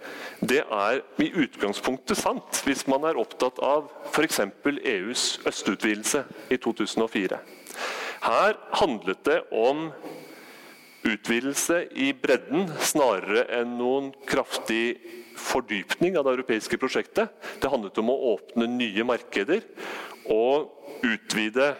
det 0.41 0.63
er 0.65 1.01
i 1.23 1.29
utgangspunktet 1.31 2.19
sant 2.19 2.61
hvis 2.65 2.87
man 2.89 3.05
er 3.07 3.19
opptatt 3.19 3.61
av 3.63 3.87
f.eks. 4.11 4.41
EUs 4.65 5.39
østutvidelse 5.47 6.25
i 6.51 6.57
2004. 6.57 7.39
Her 8.27 8.57
handlet 8.81 9.23
det 9.23 9.41
om 9.53 9.91
utvidelse 11.07 11.83
i 11.95 12.11
bredden 12.13 12.67
snarere 12.83 13.45
enn 13.59 13.77
noen 13.79 14.11
kraftig 14.27 14.97
fordypning 15.37 16.17
av 16.17 16.25
det 16.27 16.37
europeiske 16.37 16.79
prosjektet. 16.81 17.31
Det 17.61 17.71
handlet 17.71 17.97
om 18.01 18.11
å 18.11 18.17
åpne 18.33 18.67
nye 18.71 19.05
markeder 19.07 19.63
og 20.25 20.73
utvide 21.05 21.75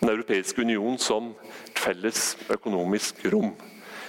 Den 0.00 0.14
europeiske 0.14 0.62
union 0.64 0.94
som 0.96 1.34
felles 1.76 2.30
økonomisk 2.48 3.18
rom. 3.28 3.50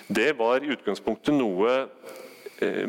Det 0.07 0.29
var 0.39 0.63
i 0.63 0.71
utgangspunktet 0.71 1.35
noe 1.35 1.73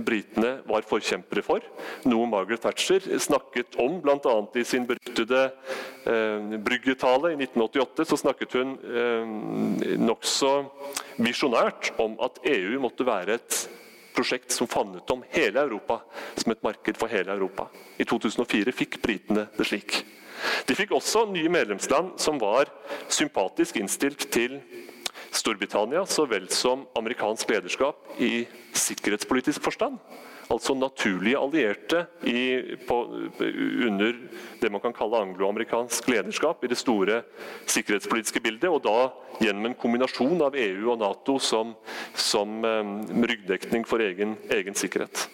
britene 0.04 0.58
var 0.68 0.86
forkjempere 0.86 1.44
for. 1.44 1.64
Noe 2.08 2.28
Margaret 2.30 2.62
Thatcher 2.64 3.04
snakket 3.22 3.76
om, 3.80 4.00
bl.a. 4.04 4.34
i 4.58 4.64
sin 4.68 4.86
beryktede 4.88 5.44
eh, 5.48 6.56
bryggetale 6.62 7.32
i 7.32 7.38
1988. 7.40 8.08
Så 8.08 8.20
snakket 8.20 8.56
hun 8.58 8.74
eh, 8.78 9.96
nokså 10.00 10.52
visjonært 11.22 11.92
om 12.02 12.18
at 12.24 12.42
EU 12.52 12.80
måtte 12.82 13.06
være 13.08 13.38
et 13.40 13.62
prosjekt 14.12 14.52
som 14.52 14.68
favnet 14.68 15.08
om 15.10 15.22
hele 15.32 15.60
Europa 15.64 16.02
som 16.36 16.52
et 16.52 16.64
marked 16.64 16.98
for 17.00 17.12
hele 17.12 17.32
Europa. 17.32 17.68
I 17.96 18.04
2004 18.08 18.74
fikk 18.76 19.00
britene 19.04 19.48
det 19.56 19.68
slik. 19.68 20.02
De 20.66 20.74
fikk 20.76 20.92
også 20.96 21.24
nye 21.30 21.50
medlemsland 21.52 22.16
som 22.20 22.40
var 22.42 22.70
sympatisk 23.12 23.78
innstilt 23.80 24.26
til 24.34 24.58
Storbritannia 25.32 26.04
så 26.06 26.26
vel 26.28 26.48
som 26.52 26.84
amerikansk 26.98 27.50
lederskap 27.50 28.20
i 28.20 28.44
sikkerhetspolitisk 28.76 29.64
forstand 29.64 29.98
altså 30.52 30.74
naturlige 30.76 31.38
allierte 31.38 32.04
i, 32.28 32.76
på, 32.88 32.98
under 33.86 34.16
det 34.62 34.70
man 34.72 34.82
kan 34.82 34.94
kalle 34.96 35.20
angloamerikansk 35.24 36.08
lederskap 36.12 36.64
i 36.64 36.70
det 36.72 36.78
store 36.80 37.22
sikkerhetspolitiske 37.66 38.42
bildet, 38.44 38.70
og 38.70 38.82
da 38.84 39.12
gjennom 39.42 39.70
en 39.70 39.78
kombinasjon 39.78 40.42
av 40.44 40.56
EU 40.58 40.92
og 40.92 41.00
Nato 41.02 41.38
som, 41.42 41.74
som 42.14 42.60
um, 42.64 42.98
ryggdekning 43.24 43.86
for 43.88 44.02
egen, 44.04 44.36
egen 44.52 44.76
sikkerhet. 44.78 45.28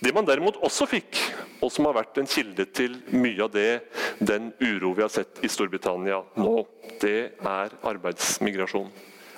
Det 0.00 0.12
man 0.12 0.24
derimot 0.28 0.56
også 0.64 0.86
fikk, 0.90 1.16
og 1.64 1.70
som 1.72 1.86
har 1.88 1.94
vært 1.96 2.18
en 2.20 2.28
kilde 2.28 2.66
til 2.76 2.98
mye 3.16 3.42
av 3.46 3.50
det, 3.54 3.80
den 4.20 4.52
uro 4.60 4.92
vi 4.96 5.02
har 5.04 5.12
sett 5.12 5.38
i 5.44 5.48
Storbritannia 5.48 6.18
nå, 6.36 6.66
det 7.00 7.32
er 7.40 7.70
arbeidsmigrasjon. 7.92 8.90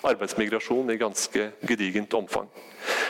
arbeidsmigrasjon 0.09 0.91
i 0.91 0.97
ganske 0.99 1.51
gedigent 1.67 2.15
omfang. 2.15 2.49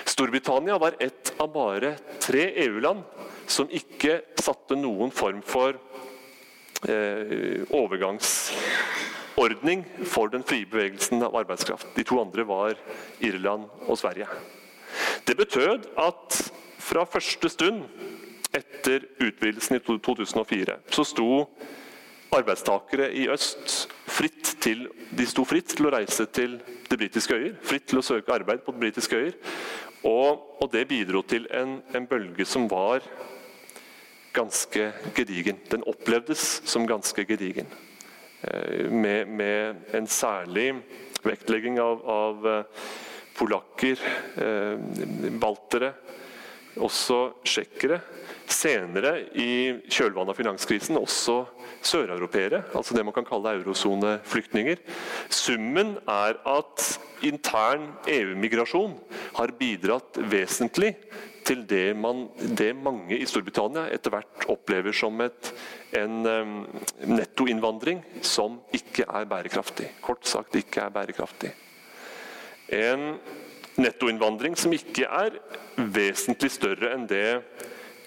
Storbritannia 0.08 0.78
var 0.78 0.94
ett 1.00 1.34
av 1.38 1.52
bare 1.52 1.96
tre 2.20 2.52
EU-land 2.64 3.02
som 3.46 3.68
ikke 3.70 4.20
satte 4.40 4.76
noen 4.76 5.10
form 5.12 5.42
for 5.44 5.72
eh, 6.88 7.62
overgangsordning 7.76 9.84
for 10.04 10.28
den 10.32 10.42
frie 10.48 10.66
bevegelsen 10.68 11.22
av 11.24 11.36
arbeidskraft. 11.42 11.86
De 11.96 12.04
to 12.04 12.20
andre 12.20 12.44
var 12.48 12.74
Irland 13.20 13.64
og 13.86 13.98
Sverige. 14.00 14.26
Det 15.24 15.36
betød 15.36 15.86
at 16.00 16.47
fra 16.88 17.04
første 17.08 17.50
stund 17.52 17.84
etter 18.56 19.04
utvidelsen 19.20 19.76
i 19.76 19.82
2004 19.84 20.78
så 20.94 21.04
sto 21.04 21.28
arbeidstakere 22.34 23.10
i 23.16 23.28
øst 23.32 23.88
fritt 24.08 24.56
til, 24.60 24.86
de 25.16 25.26
sto 25.28 25.44
fritt 25.48 25.72
til 25.76 25.88
å 25.88 25.92
reise 25.94 26.26
til 26.32 26.58
de 26.88 26.96
britiske 26.96 27.34
øyer. 27.34 27.56
Fritt 27.64 27.88
til 27.88 28.00
å 28.00 28.04
søke 28.04 28.34
arbeid 28.34 28.64
på 28.64 28.74
de 28.74 28.82
britiske 28.82 29.16
øyer. 29.16 29.36
Og, 30.06 30.44
og 30.62 30.70
det 30.72 30.86
bidro 30.88 31.22
til 31.26 31.48
en, 31.54 31.78
en, 31.96 32.06
bølge 32.06 32.46
som 32.46 32.68
var 32.70 33.04
ganske 34.36 34.92
gedigen. 35.16 35.58
Den 35.70 35.84
opplevdes 35.88 36.62
som 36.68 36.86
ganske 36.88 37.24
gedigen. 37.26 37.70
Eh, 38.42 38.90
med, 38.92 39.26
med, 39.26 39.82
en 39.96 40.06
særlig 40.06 40.70
vektlegging 41.24 41.80
av, 41.82 42.04
av 42.06 42.46
eh, 42.46 42.86
polakker, 43.38 44.04
eh, 44.38 45.32
baltere, 45.40 45.92
også 46.84 47.20
tsjekkere. 47.46 48.00
Senere, 48.48 49.26
i 49.36 49.76
kjølvannet 49.92 50.32
av 50.32 50.38
finanskrisen, 50.38 50.96
også 50.96 51.42
søreuropeere, 51.84 52.62
altså 52.76 52.96
det 52.96 53.04
man 53.04 53.14
kan 53.16 53.26
kalle 53.28 53.52
eurosoneflyktninger. 53.58 54.80
Summen 55.28 55.96
er 56.08 56.38
at 56.48 56.86
intern 57.28 57.90
EU-migrasjon 58.08 58.96
har 59.36 59.52
bidratt 59.58 60.20
vesentlig 60.32 60.94
til 61.48 61.64
det, 61.68 61.96
man, 61.96 62.26
det, 62.36 62.72
mange 62.76 63.16
i 63.16 63.26
Storbritannia 63.28 63.86
etter 63.94 64.12
hvert 64.12 64.48
opplever 64.52 64.96
som 64.96 65.20
et, 65.24 65.52
en 65.96 66.18
um, 66.26 66.56
nettoinnvandring 67.08 68.02
som 68.26 68.58
ikke 68.76 69.06
er 69.08 69.28
bærekraftig. 69.28 69.88
Kort 70.04 70.28
sagt 70.28 70.58
ikke 70.60 70.84
er 70.84 70.92
bærekraftig. 70.92 71.54
En 72.76 73.14
nettoinnvandring 73.78 74.56
som 74.58 74.74
ikke 74.74 75.06
er 75.06 75.38
vesentlig 75.76 76.50
større 76.54 76.92
enn 76.94 77.06
det 77.08 77.40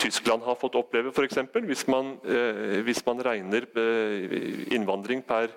Tyskland 0.02 0.42
har 0.46 0.58
fått 0.58 0.76
oppleve, 0.80 1.12
f.eks. 1.14 1.38
Hvis, 1.68 1.86
eh, 1.86 2.80
hvis 2.86 3.04
man 3.06 3.22
regner 3.22 3.68
eh, 3.78 4.74
innvandring 4.74 5.22
per, 5.22 5.54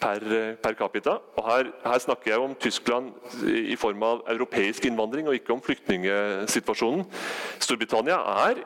per, 0.00 0.26
per 0.58 0.78
capita. 0.78 1.18
Og 1.38 1.46
her, 1.46 1.70
her, 1.84 2.02
snakker 2.02 2.32
jeg 2.32 2.42
om 2.42 2.56
Tyskland 2.58 3.12
i 3.46 3.76
form 3.78 4.02
av 4.02 4.24
europeisk 4.32 4.88
innvandring, 4.90 5.28
og 5.30 5.38
ikke 5.38 5.54
om 5.54 5.62
flyktningsituasjonen. 5.62 7.06
Storbritannia 7.62 8.18
er 8.48 8.64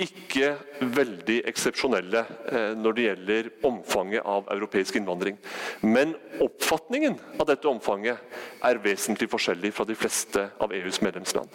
ikke 0.00 0.54
veldig 0.94 1.36
eksepsjonelle 1.48 2.24
eh, 2.50 2.72
når 2.78 2.96
det 2.96 3.06
gjelder 3.06 3.50
omfanget 3.68 4.26
av 4.26 4.48
europeisk 4.54 4.98
innvandring. 4.98 5.38
Men 5.82 6.16
oppfatningen 6.42 7.16
av 7.38 7.46
dette 7.50 7.70
omfanget 7.70 8.18
er 8.64 8.82
vesentlig 8.84 9.30
forskjellig 9.32 9.72
fra 9.76 9.86
de 9.88 9.96
fleste 9.98 10.48
av 10.62 10.74
EUs 10.74 11.00
medlemsland. 11.04 11.48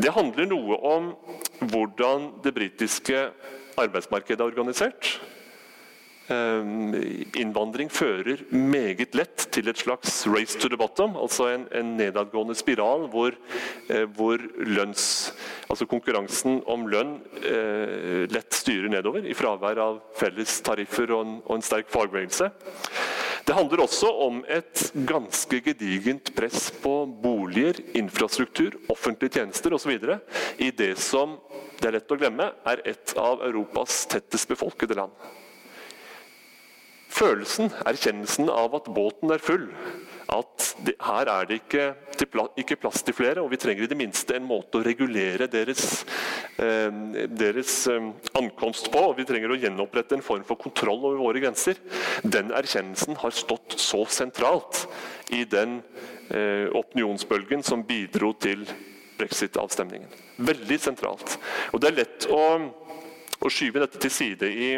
Det 0.00 0.14
handler 0.14 0.48
noe 0.48 0.80
om 0.94 1.12
hvordan 1.60 2.30
det 2.44 2.54
britiske 2.56 3.28
arbeidsmarkedet 3.80 4.40
er 4.40 4.52
organisert. 4.52 5.16
Ehm, 6.32 6.94
innvandring 7.36 7.90
fører 7.92 8.46
meget 8.48 9.12
lett 9.12 9.42
til 9.52 9.68
et 9.68 9.76
slags 9.76 10.22
'race 10.26 10.56
to 10.58 10.70
the 10.72 10.76
bottom', 10.76 11.18
altså 11.20 11.50
en, 11.52 11.66
en 11.70 11.96
nedadgående 11.98 12.56
spiral 12.56 13.08
hvor, 13.12 13.36
eh, 13.90 14.06
hvor 14.16 14.40
lønns, 14.56 15.34
altså 15.68 15.84
konkurransen 15.84 16.62
om 16.66 16.86
lønn 16.88 17.18
eh, 17.42 18.24
lett 18.32 18.56
styrer 18.56 18.88
nedover, 18.88 19.28
i 19.28 19.36
fravær 19.36 19.82
av 19.84 20.00
felles 20.16 20.56
tariffer 20.64 21.12
og 21.12 21.26
en, 21.26 21.36
og 21.44 21.58
en 21.58 21.66
sterk 21.68 21.92
fagbevegelse. 21.92 22.48
Det 23.44 23.52
handler 23.52 23.84
også 23.84 24.08
om 24.24 24.40
et 24.48 24.88
ganske 25.04 25.60
gedigent 25.60 26.32
press 26.32 26.70
på 26.80 27.04
boliger, 27.04 27.76
infrastruktur, 27.92 28.80
offentlige 28.88 29.42
tjenester 29.42 29.76
osv. 29.76 29.98
i 30.56 30.70
det 30.70 30.94
som 30.96 31.36
det 31.76 31.90
er 31.90 31.98
lett 31.98 32.12
å 32.12 32.16
glemme, 32.16 32.52
er 32.64 32.80
et 32.88 33.12
av 33.20 33.44
Europas 33.44 34.06
tettest 34.08 34.48
befolkede 34.48 34.96
land. 34.96 35.12
Følelsen, 37.14 37.70
erkjennelsen 37.86 38.48
av 38.50 38.74
at 38.74 38.90
båten 38.90 39.30
er 39.30 39.42
full, 39.42 39.68
at 40.34 40.64
det, 40.82 40.94
her 41.04 41.28
er 41.30 41.46
det 41.46 41.58
ikke, 41.60 41.84
ikke, 42.58 42.78
plass 42.80 43.04
til 43.06 43.14
flere, 43.14 43.42
og 43.42 43.52
vi 43.52 43.58
trenger 43.60 43.84
i 43.84 43.90
det 43.90 43.98
minste 43.98 44.34
en 44.34 44.46
måte 44.48 44.80
å 44.80 44.84
regulere 44.84 45.46
deres, 45.50 46.02
eh, 46.58 46.88
deres 47.30 47.76
eh, 47.92 48.08
ankomst 48.40 48.90
på. 48.90 49.02
og 49.10 49.18
Vi 49.20 49.26
trenger 49.28 49.52
å 49.52 49.58
gjenopprette 49.60 50.18
en 50.18 50.24
form 50.26 50.42
for 50.48 50.58
kontroll 50.60 51.04
over 51.04 51.20
våre 51.20 51.42
grenser. 51.44 51.78
Den 52.24 52.50
erkjennelsen 52.56 53.20
har 53.22 53.36
stått 53.36 53.78
så 53.78 54.02
sentralt 54.10 54.86
i 55.34 55.44
den 55.44 55.82
eh, 56.30 56.66
opinionsbølgen 56.74 57.62
som 57.66 57.84
bidro 57.86 58.32
til 58.42 58.66
brexit-avstemningen. 59.20 60.10
Veldig 60.42 60.80
sentralt. 60.82 61.38
Og 61.70 61.82
Det 61.82 61.92
er 61.92 62.00
lett 62.00 62.26
å, 62.32 62.42
å 63.38 63.52
skyve 63.52 63.84
dette 63.84 64.02
til 64.02 64.12
side 64.12 64.50
i 64.50 64.72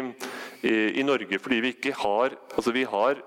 i, 0.63 0.99
i 0.99 1.05
Norge. 1.05 1.39
Fordi 1.41 1.61
vi 1.63 1.75
ikke 1.75 1.95
har 1.97 2.37
altså 2.55 2.73
vi 2.75 2.87
har 2.87 3.21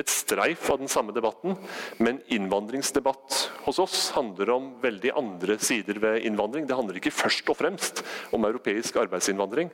et 0.00 0.10
streif 0.10 0.66
av 0.72 0.80
den 0.80 0.90
samme 0.90 1.14
debatten, 1.14 1.56
men 2.02 2.20
innvandringsdebatt 2.32 3.36
hos 3.66 3.78
oss 3.82 3.98
handler 4.16 4.50
om 4.56 4.68
veldig 4.82 5.12
andre 5.16 5.56
sider 5.62 6.00
ved 6.02 6.26
innvandring. 6.26 6.66
Det 6.66 6.76
handler 6.78 6.98
ikke 6.98 7.14
først 7.14 7.50
og 7.52 7.58
fremst 7.60 8.02
om 8.34 8.46
europeisk 8.48 8.98
arbeidsinnvandring. 9.04 9.70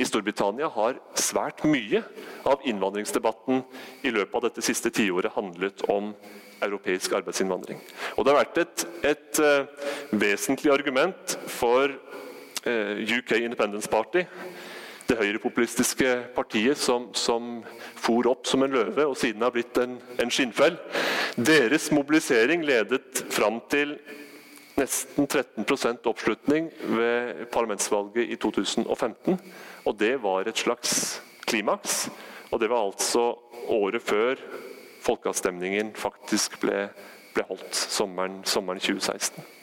I 0.00 0.06
Storbritannia 0.08 0.70
har 0.72 1.00
svært 1.18 1.64
mye 1.68 2.02
av 2.48 2.64
innvandringsdebatten 2.68 3.62
i 4.08 4.14
løpet 4.14 4.38
av 4.38 4.48
dette 4.48 4.64
siste 4.64 4.92
tiåret 4.94 5.36
handlet 5.36 5.84
om 5.92 6.14
europeisk 6.64 7.12
arbeidsinnvandring. 7.20 7.78
Og 8.16 8.24
Det 8.24 8.32
har 8.32 8.40
vært 8.40 8.62
et, 8.64 8.86
et 9.12 9.42
uh, 9.44 9.68
vesentlig 10.16 10.72
argument 10.72 11.36
for 11.46 11.92
uh, 11.92 12.66
eh, 12.66 13.04
UK 13.04 13.36
Independence 13.44 13.88
Party 13.88 14.24
det 15.08 15.16
høyrepopulistiske 15.16 16.08
partiet 16.36 16.78
som, 16.78 17.08
som 17.16 17.62
for 17.96 18.28
opp 18.28 18.46
som 18.48 18.64
en 18.64 18.74
løve 18.74 19.06
og 19.08 19.16
siden 19.16 19.44
har 19.44 19.54
blitt 19.54 19.78
en, 19.80 19.96
en 20.20 20.32
skinnfell. 20.32 20.76
Deres 21.36 21.88
mobilisering 21.94 22.64
ledet 22.66 23.24
fram 23.32 23.60
til 23.72 23.96
nesten 24.78 25.26
13% 25.26 26.06
oppslutning 26.06 26.70
ved 26.94 27.46
parlamentsvalget 27.54 28.30
i 28.30 28.36
2015. 28.36 29.38
Og 29.86 29.98
det 29.98 30.14
var 30.22 30.46
et 30.46 30.60
slags 30.60 31.22
klimaks. 31.48 32.08
Og 32.52 32.60
det 32.60 32.70
var 32.70 32.84
altså 32.86 33.32
året 33.68 34.02
før 34.02 34.40
folkeavstemningen 35.04 35.94
faktisk 35.96 36.60
ble, 36.62 36.88
ble 37.34 37.44
holdt, 37.48 37.76
sommeren, 37.76 38.42
sommeren 38.44 38.80
2016. 38.82 39.57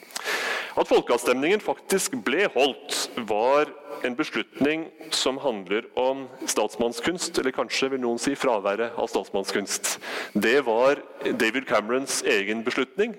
At 0.75 0.89
folkeavstemningen 0.91 1.61
faktisk 1.63 2.17
ble 2.25 2.49
holdt, 2.51 3.05
var 3.29 3.69
en 4.03 4.15
beslutning 4.17 4.89
som 5.15 5.38
handler 5.39 5.85
om 5.95 6.25
statsmannskunst, 6.51 7.39
eller 7.39 7.55
kanskje 7.55 7.93
vil 7.93 8.01
noen 8.03 8.19
si 8.19 8.33
fraværet 8.35 8.97
av 8.99 9.07
statsmannskunst. 9.07 9.93
Det 10.35 10.57
var 10.67 10.99
David 11.23 11.69
Camerons 11.69 12.19
egen 12.27 12.65
beslutning 12.65 13.15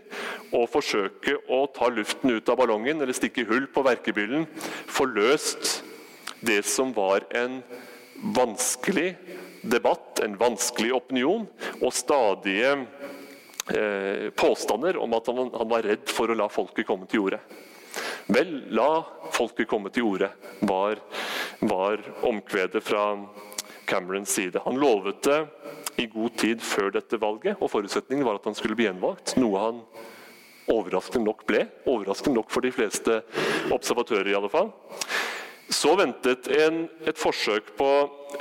å 0.52 0.66
forsøke 0.68 1.38
å 1.48 1.62
ta 1.72 1.88
luften 1.88 2.36
ut 2.36 2.52
av 2.52 2.60
ballongen 2.60 3.00
eller 3.00 3.16
stikke 3.16 3.46
hull 3.48 3.70
på 3.72 3.86
verkebyllen. 3.88 4.44
Få 4.84 5.08
løst 5.08 5.80
det 6.44 6.60
som 6.68 6.92
var 6.96 7.24
en 7.32 7.62
vanskelig 8.36 9.14
debatt, 9.64 10.20
en 10.20 10.36
vanskelig 10.38 10.92
opinion, 11.00 11.48
og 11.80 11.96
stadige 11.96 12.76
påstander 14.38 14.96
om 15.02 15.14
at 15.16 15.26
han, 15.26 15.40
han, 15.50 15.68
var 15.68 15.83
redd 15.83 16.11
for 16.12 16.31
å 16.31 16.37
la 16.38 16.46
folket 16.52 16.87
komme 16.87 17.09
til 17.11 17.24
jordet. 17.24 17.40
Vel, 18.31 18.52
la 18.74 19.02
folket 19.35 19.68
komme 19.70 19.90
til 19.90 20.05
jordet, 20.07 20.31
var, 20.66 21.00
var 21.66 22.02
omkvedet 22.26 22.83
fra 22.85 23.09
Camerons 23.87 24.31
side. 24.35 24.62
Han 24.64 24.79
lovet 24.83 25.22
det 25.26 25.40
i 26.02 26.07
god 26.11 26.37
tid 26.38 26.62
før 26.62 26.90
dette 26.95 27.18
valget, 27.22 27.57
og 27.61 27.70
forutsetningen 27.72 28.26
var 28.26 28.40
at 28.40 28.49
han 28.49 28.57
skulle 28.59 28.76
bli 28.78 28.88
gjenvalgt. 28.88 29.36
Noe 29.40 29.62
han 29.62 29.80
overraskende 30.72 31.28
nok 31.28 31.45
ble. 31.49 31.64
Overraskende 31.86 32.40
nok 32.40 32.51
for 32.53 32.66
de 32.66 32.72
fleste 32.74 33.20
observatører, 33.74 34.32
i 34.32 34.36
alle 34.38 34.51
fall. 34.53 34.72
Så 35.68 35.96
ventet 35.98 36.46
en, 36.54 36.84
et 37.02 37.18
forsøk 37.18 37.72
på 37.78 37.88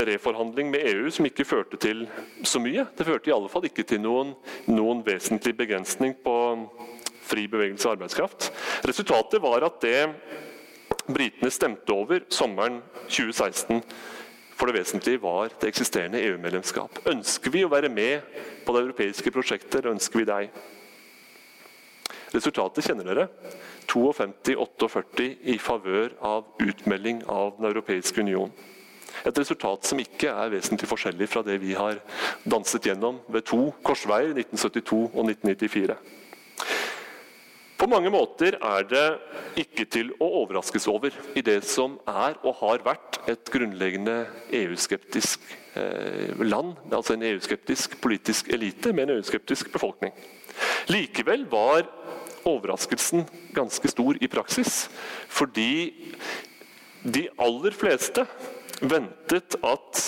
reforhandling 0.05 0.69
med 0.69 0.85
EU 0.91 1.09
som 1.13 1.25
ikke 1.25 1.45
førte 1.47 1.79
til 1.81 2.03
så 2.45 2.61
mye. 2.61 2.85
Det 2.97 3.07
førte 3.07 3.31
i 3.31 3.33
alle 3.33 3.49
fall 3.49 3.65
ikke 3.65 3.85
til 3.87 4.03
noen, 4.03 4.35
noen 4.69 5.01
vesentlig 5.05 5.55
begrensning 5.57 6.13
på 6.25 6.35
fri 7.25 7.47
bevegelse 7.49 7.89
av 7.89 7.95
arbeidskraft. 7.95 8.51
Resultatet 8.85 9.41
var 9.41 9.65
at 9.65 9.79
det 9.81 10.03
britene 11.09 11.49
stemte 11.53 11.93
over 11.93 12.27
sommeren 12.33 12.79
2016, 13.07 13.81
for 14.55 14.69
det 14.69 14.79
vesentlige 14.79 15.21
var 15.21 15.49
det 15.61 15.69
eksisterende 15.69 16.21
EU-medlemskap. 16.29 17.01
Ønsker 17.09 17.53
vi 17.53 17.65
å 17.65 17.71
være 17.73 17.89
med 17.91 18.21
på 18.65 18.75
det 18.75 18.85
europeiske 18.85 19.33
prosjektet, 19.33 19.89
ønsker 19.89 20.21
vi 20.21 20.29
deg? 20.29 20.63
Resultatet 22.35 22.85
kjenner 22.89 23.07
dere. 23.07 23.27
52-48 23.85 25.27
i 25.53 25.57
favør 25.61 26.15
av 26.25 26.47
utmelding 26.59 27.21
av 27.31 27.53
Den 27.59 27.69
europeiske 27.69 28.21
union. 28.25 28.51
Et 29.23 29.39
resultat 29.39 29.87
som 29.87 30.01
ikke 30.01 30.29
er 30.33 30.51
vesentlig 30.51 30.89
forskjellig 30.89 31.29
fra 31.31 31.43
det 31.45 31.55
vi 31.61 31.73
har 31.77 32.01
danset 32.43 32.89
gjennom 32.89 33.21
ved 33.31 33.45
to 33.47 33.69
korsveier, 33.85 34.35
1972 34.35 35.01
og 35.13 35.31
1994. 35.31 35.95
På 37.75 37.87
mange 37.91 38.09
måter 38.11 38.55
er 38.63 38.85
det 38.87 39.05
ikke 39.59 39.85
til 39.91 40.13
å 40.23 40.27
overraskes 40.41 40.87
over 40.87 41.15
i 41.35 41.43
det 41.43 41.59
som 41.67 41.97
er 42.07 42.37
og 42.41 42.55
har 42.61 42.83
vært 42.85 43.19
et 43.31 43.51
grunnleggende 43.51 44.21
EU-skeptisk 44.61 45.43
eh, 45.75 46.31
land. 46.39 46.77
Altså 46.87 47.15
en 47.15 47.25
EU-skeptisk 47.27 47.97
politisk 48.03 48.49
elite 48.55 48.93
med 48.95 49.09
en 49.09 49.17
EU-skeptisk 49.17 49.73
befolkning. 49.75 50.15
Likevel 50.87 51.43
var 51.51 51.83
overraskelsen 52.45 53.25
ganske 53.55 53.89
stor 53.91 54.17
i 54.21 54.29
praksis, 54.31 54.85
fordi 55.27 55.91
de 57.05 57.27
aller 57.41 57.75
fleste 57.75 58.25
ventet 58.81 59.57
at 59.63 60.05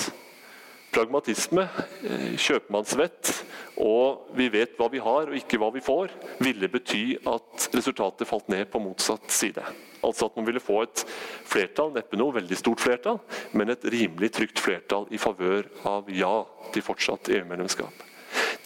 pragmatisme, 0.98 1.68
eh, 2.04 2.34
kjøpmannsvett 2.40 3.44
og 3.78 4.32
'vi 4.34 4.50
vet 4.50 4.78
hva 4.78 4.90
vi 4.90 4.98
har 4.98 5.28
og 5.28 5.36
ikke 5.36 5.60
hva 5.60 5.70
vi 5.74 5.80
får', 5.80 6.10
ville 6.40 6.68
bety 6.68 7.18
at 7.28 7.70
resultatet 7.74 8.28
falt 8.28 8.50
ned 8.50 8.66
på 8.72 8.82
motsatt 8.82 9.30
side. 9.30 9.64
Altså 10.04 10.26
at 10.26 10.36
man 10.36 10.46
ville 10.46 10.60
få 10.60 10.82
et 10.84 11.06
flertall, 11.46 11.94
neppe 11.94 12.18
noe 12.18 12.34
veldig 12.34 12.58
stort 12.58 12.80
flertall, 12.80 13.20
men 13.54 13.70
et 13.70 13.84
rimelig 13.84 14.32
trygt 14.32 14.60
flertall 14.60 15.08
i 15.12 15.18
favør 15.18 15.66
av 15.86 16.10
ja 16.10 16.46
til 16.74 16.82
fortsatt 16.82 17.30
EU-medlemskap. 17.30 18.07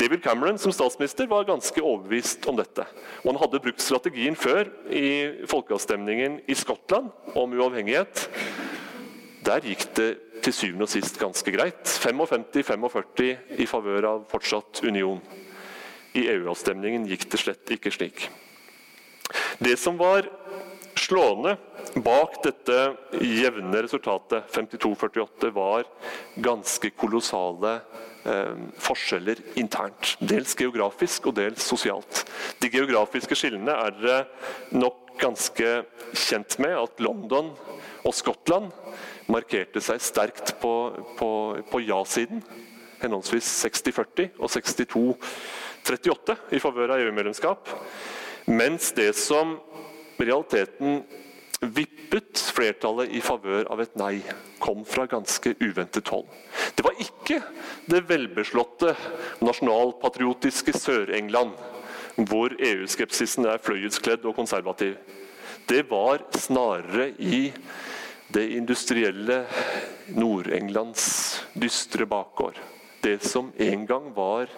David 0.01 0.23
Cameron 0.23 0.57
som 0.57 0.73
statsminister 0.73 1.27
var 1.29 1.43
ganske 1.45 1.81
overbevist 1.81 2.47
om 2.49 2.55
dette. 2.57 2.81
Og 3.21 3.27
han 3.29 3.37
hadde 3.43 3.59
brukt 3.61 3.83
strategien 3.83 4.33
før 4.33 4.71
i 4.89 5.45
folkeavstemningen 5.49 6.39
i 6.49 6.55
Skottland 6.57 7.11
om 7.37 7.53
uavhengighet. 7.53 8.23
Der 9.45 9.61
gikk 9.61 9.85
det 9.99 10.09
til 10.41 10.55
syvende 10.57 10.87
og 10.87 10.89
sist 10.89 11.21
ganske 11.21 11.53
greit. 11.53 11.85
55-45 11.85 13.61
i 13.61 13.69
favør 13.69 14.07
av 14.15 14.25
fortsatt 14.31 14.81
union. 14.89 15.21
I 16.17 16.25
EU-avstemningen 16.33 17.05
gikk 17.11 17.27
det 17.29 17.43
slett 17.43 17.75
ikke 17.77 17.93
slik. 17.93 18.25
Det 19.61 19.77
som 19.77 20.01
var 20.01 20.25
slående 21.11 21.57
bak 21.99 22.37
dette 22.45 22.77
jevne 23.19 23.83
resultatet, 23.83 24.47
52-48, 24.53 25.51
var 25.51 25.83
ganske 26.39 26.91
kolossale 26.95 27.73
eh, 28.23 28.55
forskjeller 28.79 29.41
internt. 29.59 30.15
Dels 30.23 30.55
geografisk 30.59 31.27
og 31.27 31.35
dels 31.41 31.65
sosialt. 31.67 32.23
De 32.63 32.71
geografiske 32.71 33.35
skillene 33.35 33.75
er 33.75 33.97
dere 33.99 34.19
nok 34.77 35.11
ganske 35.21 35.73
kjent 36.15 36.57
med. 36.63 36.77
At 36.79 37.03
London 37.03 37.51
og 38.07 38.15
Skottland 38.15 38.71
markerte 39.31 39.83
seg 39.83 40.01
sterkt 40.03 40.55
på, 40.63 40.73
på, 41.19 41.31
på 41.71 41.83
ja-siden. 41.83 42.43
Henholdsvis 43.01 43.49
60-40 43.65 44.37
og 44.37 44.47
62-38 44.53 46.37
i 46.55 46.61
favør 46.61 46.95
av 46.95 47.03
EU-medlemskap. 47.03 47.75
Mens 48.49 48.91
det 48.97 49.11
som 49.17 49.57
realiteten 50.21 51.03
vippet 51.61 52.41
flertallet 52.55 53.11
i 53.13 53.21
favør 53.21 53.67
av 53.69 53.83
et 53.83 53.93
nei, 53.99 54.15
kom 54.61 54.81
fra 54.87 55.05
ganske 55.09 55.53
uventet 55.61 56.09
hold. 56.09 56.25
Det 56.75 56.85
var 56.85 56.97
ikke 57.03 57.37
det 57.91 58.01
velbeslåtte 58.09 58.95
nasjonalpatriotiske 59.45 60.73
Sør-England, 60.77 61.53
hvor 62.27 62.53
EU-skepsisen 62.57 63.47
er 63.49 63.61
fløyelskledd 63.61 64.25
og 64.25 64.35
konservativ. 64.39 64.97
Det 65.69 65.85
var 65.89 66.25
snarere 66.33 67.11
i 67.21 67.51
det 68.33 68.47
industrielle 68.57 69.43
Nord-Englands 70.17 71.05
dystre 71.53 72.07
bakgård. 72.09 72.57
Det 73.01 73.19
som 73.25 73.51
en 73.59 73.85
gang 73.89 74.09
var 74.15 74.49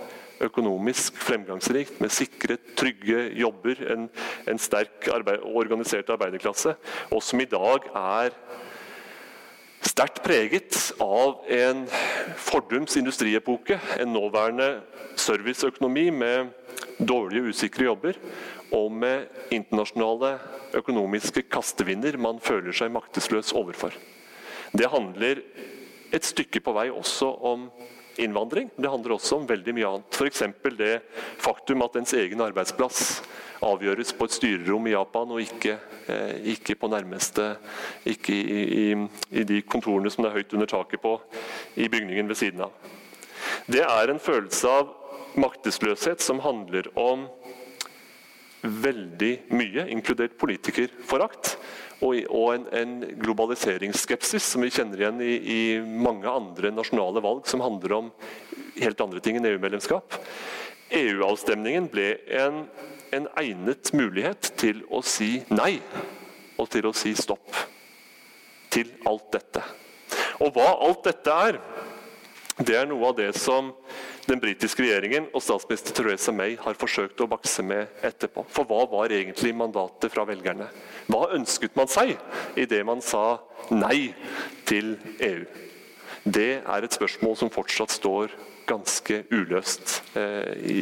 økonomisk 0.44 1.18
fremgangsrikt, 1.22 2.00
med 2.02 2.12
sikre, 2.14 2.58
trygge 2.78 3.30
jobber, 3.40 3.80
en, 3.94 4.10
en 4.50 4.60
sterk 4.62 5.08
arbeid, 5.14 5.44
organisert 5.44 6.12
arbeiderklasse, 6.14 6.76
og 7.12 7.24
som 7.24 7.42
i 7.42 7.50
dag 7.50 7.90
er 7.96 8.36
sterkt 9.84 10.24
preget 10.24 10.78
av 11.04 11.44
en 11.52 11.86
fordums 12.40 12.96
industriepoke, 13.00 13.80
en 14.00 14.14
nåværende 14.16 14.70
serviceøkonomi 15.20 16.10
med 16.16 16.54
dårlige, 17.00 17.52
usikre 17.52 17.90
jobber, 17.90 18.20
og 18.74 18.92
med 18.92 19.28
internasjonale 19.54 20.38
økonomiske 20.74 21.46
kastevinder 21.52 22.18
man 22.18 22.40
føler 22.42 22.74
seg 22.74 22.94
maktesløs 22.94 23.54
overfor. 23.54 23.94
Det 24.74 24.90
handler 24.90 25.44
et 26.14 26.26
stykke 26.26 26.62
på 26.64 26.74
vei 26.74 26.88
også 26.90 27.30
om 27.46 27.68
innvandring. 28.22 28.70
Det 28.76 28.90
handler 28.90 29.16
også 29.16 29.40
om 29.40 29.48
veldig 29.50 29.74
mye 29.76 29.90
annet. 29.90 30.18
F.eks. 30.18 30.44
det 30.78 30.94
faktum 31.42 31.84
at 31.86 31.96
ens 32.00 32.14
egen 32.18 32.42
arbeidsplass 32.44 33.22
avgjøres 33.64 34.12
på 34.18 34.28
et 34.28 34.36
styrerom 34.36 34.88
i 34.90 34.94
Japan, 34.96 35.32
og 35.32 35.42
ikke, 35.42 35.78
eh, 36.12 36.36
ikke 36.56 36.76
på 36.76 36.90
nærmeste 36.92 37.56
Ikke 38.06 38.34
i, 38.34 38.64
i, 38.64 39.08
i, 39.32 39.44
de 39.44 39.62
kontorene 39.62 40.12
som 40.12 40.24
det 40.24 40.32
er 40.32 40.42
høyt 40.42 40.54
under 40.54 40.68
taket 40.68 41.02
på 41.02 41.14
i 41.76 41.88
bygningen 41.88 42.28
ved 42.28 42.36
siden 42.36 42.66
av. 42.68 42.74
Det 43.68 43.84
er 43.84 44.12
en 44.12 44.20
følelse 44.20 44.68
av 44.68 44.92
maktesløshet 45.40 46.22
som 46.22 46.42
handler 46.44 46.90
om 47.00 47.28
veldig 48.64 49.34
mye, 49.52 49.88
inkludert 49.92 50.38
politikerforakt 50.40 51.58
og, 52.02 52.48
en, 52.54 52.66
en, 52.76 52.96
globaliseringsskepsis 53.22 54.48
som 54.54 54.64
vi 54.66 54.72
kjenner 54.74 55.02
igjen 55.02 55.22
i, 55.24 55.34
i, 55.36 55.60
mange 55.82 56.30
andre 56.30 56.72
nasjonale 56.74 57.22
valg 57.24 57.48
som 57.50 57.64
handler 57.64 57.96
om 58.00 58.10
helt 58.80 59.04
andre 59.04 59.22
ting 59.24 59.38
enn 59.40 59.48
EU-medlemskap. 59.52 60.18
EU-avstemningen 60.94 61.88
ble 61.94 62.10
en, 62.40 62.66
en 63.16 63.30
egnet 63.40 63.94
mulighet 63.96 64.54
til 64.60 64.84
å 64.94 65.04
si 65.06 65.38
nei 65.54 65.78
og 66.58 66.70
til 66.74 66.90
å 66.90 66.96
si 66.98 67.14
stopp 67.18 67.64
til 68.74 68.90
alt 69.10 69.30
dette. 69.36 69.64
Og 70.42 70.54
hva 70.56 70.70
alt 70.88 71.06
dette 71.06 71.40
er, 71.48 71.60
det 72.62 72.76
er 72.78 72.86
noe 72.86 73.10
av 73.10 73.16
det 73.18 73.32
som 73.34 73.72
den 74.28 74.40
britiske 74.42 74.84
regjeringen 74.84 75.26
og 75.34 75.42
statsminister 75.42 75.96
Theresa 75.98 76.34
May 76.36 76.54
har 76.62 76.78
forsøkt 76.78 77.24
å 77.24 77.28
bakse 77.32 77.66
med 77.66 77.90
etterpå. 78.06 78.46
For 78.54 78.70
hva 78.70 78.84
var 78.92 79.14
egentlig 79.14 79.56
mandatet 79.58 80.14
fra 80.14 80.26
velgerne? 80.30 80.68
Hva 81.10 81.32
ønsket 81.34 81.74
man 81.80 81.90
seg 81.90 82.14
i 82.60 82.68
det 82.70 82.84
man 82.86 83.02
sa 83.02 83.40
nei 83.74 84.14
til 84.70 84.94
EU? 85.18 85.44
Det 86.24 86.62
er 86.62 86.86
et 86.86 86.96
spørsmål 86.96 87.40
som 87.42 87.52
fortsatt 87.52 87.92
står 87.92 88.32
ganske 88.70 89.24
uløst 89.34 89.98
eh, 90.16 90.54
i, 90.62 90.82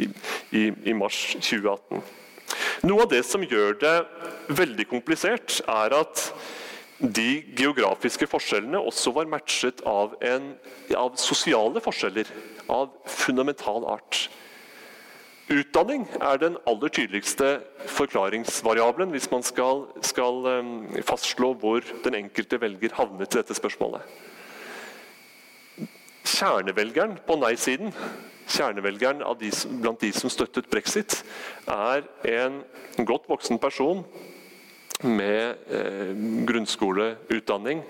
i, 0.51 0.67
i 0.91 0.93
mars 0.93 1.31
2018. 1.39 2.03
Noe 2.85 3.05
av 3.05 3.13
det 3.13 3.23
som 3.25 3.43
gjør 3.47 3.79
det 3.79 3.95
veldig 4.59 4.85
komplisert, 4.91 5.61
er 5.71 5.95
at 5.97 6.27
de 7.01 7.41
geografiske 7.57 8.27
forskjellene 8.29 8.79
også 8.79 9.13
var 9.15 9.29
matchet 9.29 9.81
av, 9.89 10.13
en, 10.21 10.53
av 10.93 11.17
sosiale 11.17 11.81
forskjeller 11.81 12.29
av 12.69 12.91
fundamental 13.09 13.87
art. 13.89 14.27
Utdanning 15.51 16.05
er 16.21 16.37
den 16.39 16.55
aller 16.69 16.91
tydeligste 16.93 17.57
forklaringsvariabelen 17.97 19.11
hvis 19.11 19.27
man 19.33 19.43
skal, 19.43 19.87
skal 20.05 20.45
um, 20.47 20.75
fastslå 21.03 21.51
hvor 21.59 21.83
den 22.05 22.15
enkelte 22.21 22.61
velger 22.61 22.93
havnet 22.95 23.33
i 23.33 23.41
dette 23.41 23.57
spørsmålet. 23.57 24.05
Kjernevelgeren 26.21 27.17
på 27.25 27.35
nei-siden, 27.41 27.91
kjernevelgeren 28.51 29.25
de, 29.41 29.49
blant 29.81 30.05
de 30.05 30.13
som 30.15 30.31
støttet 30.31 30.69
brexit, 30.71 31.17
er 31.67 32.05
en 32.29 32.61
godt 33.09 33.27
voksen 33.31 33.59
person 33.59 34.05
med 35.03 35.55
eh, 35.69 36.11
grunnskoleutdanning 36.47 37.83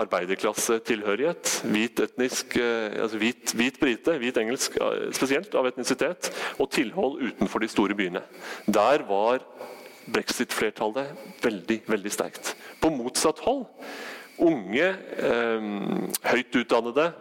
arbeiderklassetilhørighet, 0.00 1.52
hvit 1.68 2.00
etnisk, 2.00 2.56
eh, 2.56 3.02
altså 3.02 3.20
hvit, 3.20 3.52
hvit 3.56 3.78
brite, 3.80 4.16
hvit 4.20 4.38
engelsk 4.40 4.78
spesielt, 5.12 5.54
av 5.58 5.68
etnisitet, 5.68 6.30
og 6.58 6.70
tilhold 6.72 7.20
utenfor 7.28 7.62
de 7.62 7.70
store 7.70 7.96
byene. 7.98 8.22
Der 8.66 9.04
var 9.08 9.44
brexit-flertallet 10.12 11.12
veldig, 11.42 11.82
veldig 11.86 12.12
sterkt. 12.12 12.54
På 12.80 12.90
motsatt 12.90 13.42
hold, 13.44 13.66
unge, 14.42 14.88
eh, 15.18 15.66
høyt 16.32 16.56
utdannede, 16.62 17.12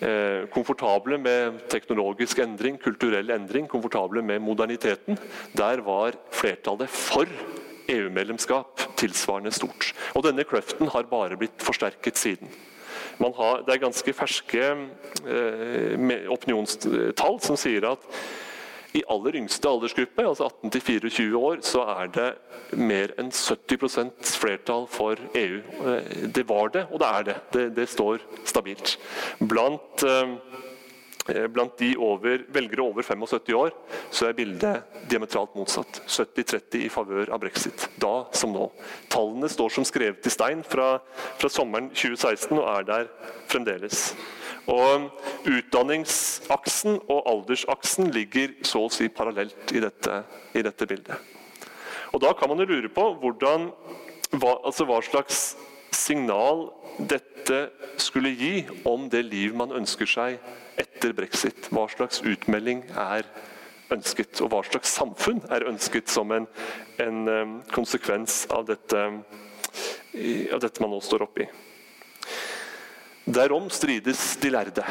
eh, 0.00 0.46
komfortable 0.54 1.18
med 1.18 1.68
teknologisk 1.68 2.38
endring, 2.38 2.78
kulturell 2.78 3.30
endring, 3.30 3.68
komfortable 3.68 4.22
med 4.22 4.40
moderniteten. 4.40 5.18
Der 5.56 5.82
var 5.82 6.12
flertallet 6.30 6.88
for 6.88 7.26
EU-medlemskap 7.90 8.84
tilsvarende 9.00 9.52
stort. 9.54 9.92
Og 10.14 10.24
Denne 10.26 10.46
kløften 10.48 10.90
har 10.92 11.08
bare 11.10 11.38
blitt 11.40 11.64
forsterket 11.64 12.18
siden. 12.18 12.50
har, 13.20 13.64
det 13.66 13.74
er 13.74 13.82
ganske 13.82 14.12
ferske 14.16 14.62
eh, 15.28 16.30
opinionstall 16.32 17.40
som 17.44 17.58
sier 17.60 17.84
at 17.90 18.06
i 18.96 19.02
aller 19.06 19.36
yngste 19.38 19.68
aldersgruppe, 19.68 20.24
altså 20.26 20.48
18-24 20.64 21.36
år, 21.38 21.60
så 21.62 21.84
er 21.92 22.08
det 22.14 22.30
mer 22.78 23.12
enn 23.20 23.30
70% 23.30 24.32
flertall 24.40 24.88
for 24.90 25.20
EU. 25.38 25.60
Eh, 25.92 26.26
det 26.34 26.46
var 26.48 26.72
det, 26.74 26.86
og 26.90 27.02
det 27.02 27.10
er 27.10 27.28
det. 27.28 27.36
Det, 27.54 27.66
det 27.76 27.86
står 27.92 28.24
stabilt. 28.44 28.96
Blant 29.38 30.02
eh, 30.06 30.34
blant 31.52 31.76
de 31.78 31.92
over, 31.98 32.44
velgere 32.52 32.82
over 32.84 33.02
75 33.06 33.54
år 33.56 33.72
så 34.10 34.28
er 34.28 34.36
bildet 34.38 35.00
diametralt 35.10 35.54
motsatt. 35.58 36.02
70-30 36.06 36.84
i 36.86 36.90
favør 36.92 37.32
av 37.34 37.40
brexit. 37.42 37.86
Da 38.00 38.26
som 38.36 38.54
nå. 38.54 38.68
Tallene 39.12 39.50
står 39.50 39.74
som 39.74 39.86
skrevet 39.86 40.26
i 40.26 40.32
stein 40.32 40.64
fra, 40.66 40.98
fra 41.38 41.50
sommeren 41.52 41.90
2016 41.94 42.56
og 42.58 42.66
er 42.66 42.88
der 42.88 43.10
fremdeles. 43.50 44.10
Og 44.70 45.08
Utdanningsaksen 45.50 47.00
og 47.08 47.24
aldersaksen 47.30 48.10
ligger 48.14 48.52
så 48.66 48.84
å 48.86 48.92
si 48.92 49.08
parallelt 49.08 49.74
i 49.74 49.82
dette, 49.82 50.22
i 50.54 50.62
dette 50.66 50.86
bildet. 50.86 51.16
Og 52.12 52.20
Da 52.20 52.32
kan 52.34 52.50
man 52.50 52.58
jo 52.58 52.68
lure 52.68 52.90
på 52.90 53.06
hvordan, 53.22 53.70
hva, 54.34 54.58
altså 54.66 54.86
hva 54.86 54.98
slags 55.06 55.54
signal 55.94 56.68
dette 57.08 57.60
skulle 58.00 58.32
gi 58.36 58.64
om 58.88 59.08
det 59.12 59.22
liv 59.26 59.54
man 59.56 59.72
ønsker 59.76 60.08
seg 60.08 60.38
etter 60.80 61.14
brexit. 61.16 61.68
Hva 61.72 61.86
slags 61.92 62.22
utmelding 62.26 62.84
er 62.94 63.26
ønsket, 63.90 64.40
og 64.44 64.52
hva 64.52 64.60
slags 64.66 64.92
samfunn 64.94 65.40
er 65.50 65.66
ønsket 65.70 66.10
som 66.12 66.30
en, 66.34 66.46
en 67.02 67.56
konsekvens 67.74 68.44
av 68.54 68.68
dette, 68.68 69.06
av 70.54 70.62
dette 70.62 70.82
man 70.82 70.94
nå 70.94 71.00
står 71.04 71.26
oppe 71.26 71.46
i. 71.46 71.50
Derom 73.30 73.68
strides 73.70 74.36
de 74.42 74.50
lærde. 74.50 74.84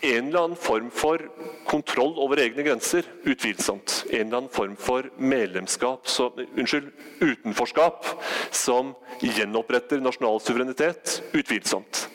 En 0.00 0.28
eller 0.28 0.44
annen 0.44 0.56
form 0.56 0.90
for 0.94 1.22
kontroll 1.66 2.14
over 2.22 2.38
egne 2.38 2.62
grenser, 2.62 3.06
utvilsomt. 3.26 4.04
En 4.10 4.26
eller 4.26 4.36
annen 4.36 4.52
form 4.52 4.76
for 4.78 5.08
medlemskap, 5.18 6.06
som, 6.08 6.36
unnskyld, 6.54 6.92
utenforskap 7.20 8.06
som 8.54 8.94
gjenoppretter 9.24 9.98
nasjonal 10.02 10.38
suverenitet, 10.44 11.18
utvilsomt. 11.34 12.06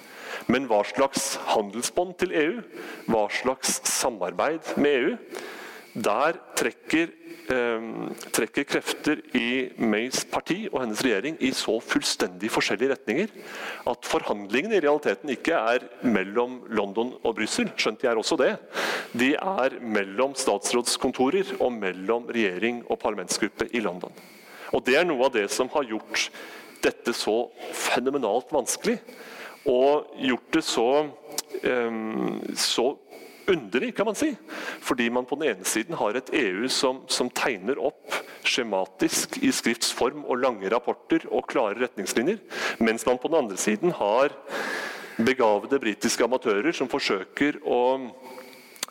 Men 0.48 0.68
hva 0.68 0.82
slags 0.88 1.34
handelsbånd 1.52 2.16
til 2.24 2.34
EU, 2.40 2.56
hva 3.12 3.28
slags 3.32 3.82
samarbeid 3.88 4.74
med 4.80 4.96
EU, 4.96 5.18
der 5.94 6.40
trekker, 6.58 7.12
eh, 7.54 7.84
trekker, 8.34 8.66
krefter 8.66 9.20
i 9.38 9.70
Mays 9.78 10.24
parti 10.26 10.64
og 10.72 10.80
hennes 10.82 11.04
regjering 11.06 11.38
i 11.40 11.52
så 11.54 11.76
fullstendig 11.84 12.50
forskjellige 12.50 12.96
retninger 12.96 13.30
at 13.92 14.10
forhandlingene 14.10 14.80
i 14.80 14.82
realiteten 14.82 15.30
ikke 15.30 15.54
er 15.54 15.86
mellom 16.02 16.64
London 16.74 17.14
og 17.22 17.36
Brussel, 17.38 17.70
skjønt 17.78 18.02
de 18.02 18.10
er 18.10 18.18
også 18.18 18.40
det. 18.42 18.56
De 19.14 19.34
er 19.36 19.78
mellom 19.82 20.34
statsrådskontorer 20.34 21.60
og 21.60 21.72
mellom 21.78 22.26
regjering 22.26 22.82
og 22.90 22.98
parlamentsgruppe 23.04 23.70
i 23.74 23.84
London. 23.86 24.12
Og 24.74 24.82
Det 24.84 24.98
er 24.98 25.06
noe 25.06 25.28
av 25.28 25.36
det 25.36 25.52
som 25.54 25.70
har 25.76 25.86
gjort 25.86 26.32
dette 26.82 27.14
så 27.14 27.52
fenomenalt 27.72 28.50
vanskelig 28.52 28.98
og 29.70 30.10
gjort 30.20 30.50
det 30.58 30.64
så, 30.68 30.88
så 32.60 32.88
underlig, 33.48 33.96
kan 33.96 34.06
man 34.06 34.16
si. 34.16 34.34
Fordi 34.82 35.10
man 35.10 35.26
på 35.26 35.38
den 35.40 35.50
ene 35.52 35.68
siden 35.68 35.98
har 36.00 36.18
et 36.18 36.32
EU 36.38 36.68
som, 36.72 37.04
som, 37.08 37.30
tegner 37.34 37.80
opp 37.82 38.16
skjematisk 38.48 39.40
i 39.44 39.52
skriftsform 39.56 40.26
og 40.28 40.42
lange 40.44 40.70
rapporter 40.72 41.26
og 41.32 41.48
klare 41.52 41.80
retningslinjer, 41.84 42.42
mens 42.84 43.06
man 43.08 43.20
på 43.22 43.32
den 43.32 43.42
andre 43.44 43.60
siden 43.60 43.96
har 43.98 44.36
begavede 45.18 45.80
britiske 45.80 46.26
amatører 46.26 46.74
som 46.76 46.90
forsøker 46.90 47.60
å, 47.70 47.80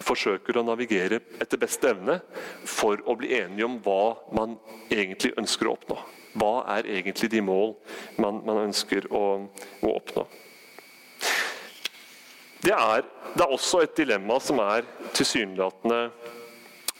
forsøker 0.03 0.59
å 0.59 0.67
navigere 0.67 1.21
etter 1.43 1.61
beste 1.61 1.91
evne 1.93 2.21
for 2.69 3.03
å 3.07 3.17
bli 3.19 3.35
enige 3.41 3.67
om 3.67 3.79
hva 3.83 4.15
man 4.37 4.57
egentlig 4.91 5.35
ønsker 5.41 5.69
å 5.69 5.77
oppnå. 5.77 5.99
Hva 6.39 6.55
er 6.79 6.89
egentlig 6.89 7.29
de 7.35 7.43
mål 7.45 7.75
man, 8.23 8.41
man 8.47 8.65
ønsker 8.69 9.11
å, 9.13 9.25
å 9.83 9.93
oppnå? 9.99 10.25
Det 12.63 12.75
er, 12.75 13.03
det 13.35 13.43
er 13.43 13.51
også 13.51 13.83
et 13.83 13.97
dilemma 13.99 14.39
som 14.43 14.61
er 14.63 14.87
tilsynelatende 15.17 16.05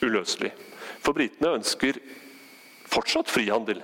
uløselig. 0.03 0.51
For 1.03 1.15
britene 1.15 1.57
ønsker 1.61 2.01
fortsatt 2.91 3.31
frihandel. 3.31 3.79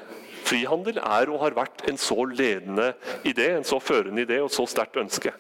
Frihandel 0.49 0.99
er 0.99 1.31
og 1.31 1.43
har 1.45 1.57
vært 1.57 1.85
en 1.91 1.99
så 2.01 2.25
ledende 2.31 2.91
idé, 3.27 3.53
en 3.55 3.67
så 3.67 3.79
førende 3.83 4.25
idé 4.27 4.41
og 4.43 4.51
så 4.55 4.67
sterkt 4.67 4.99
ønske. 4.99 5.33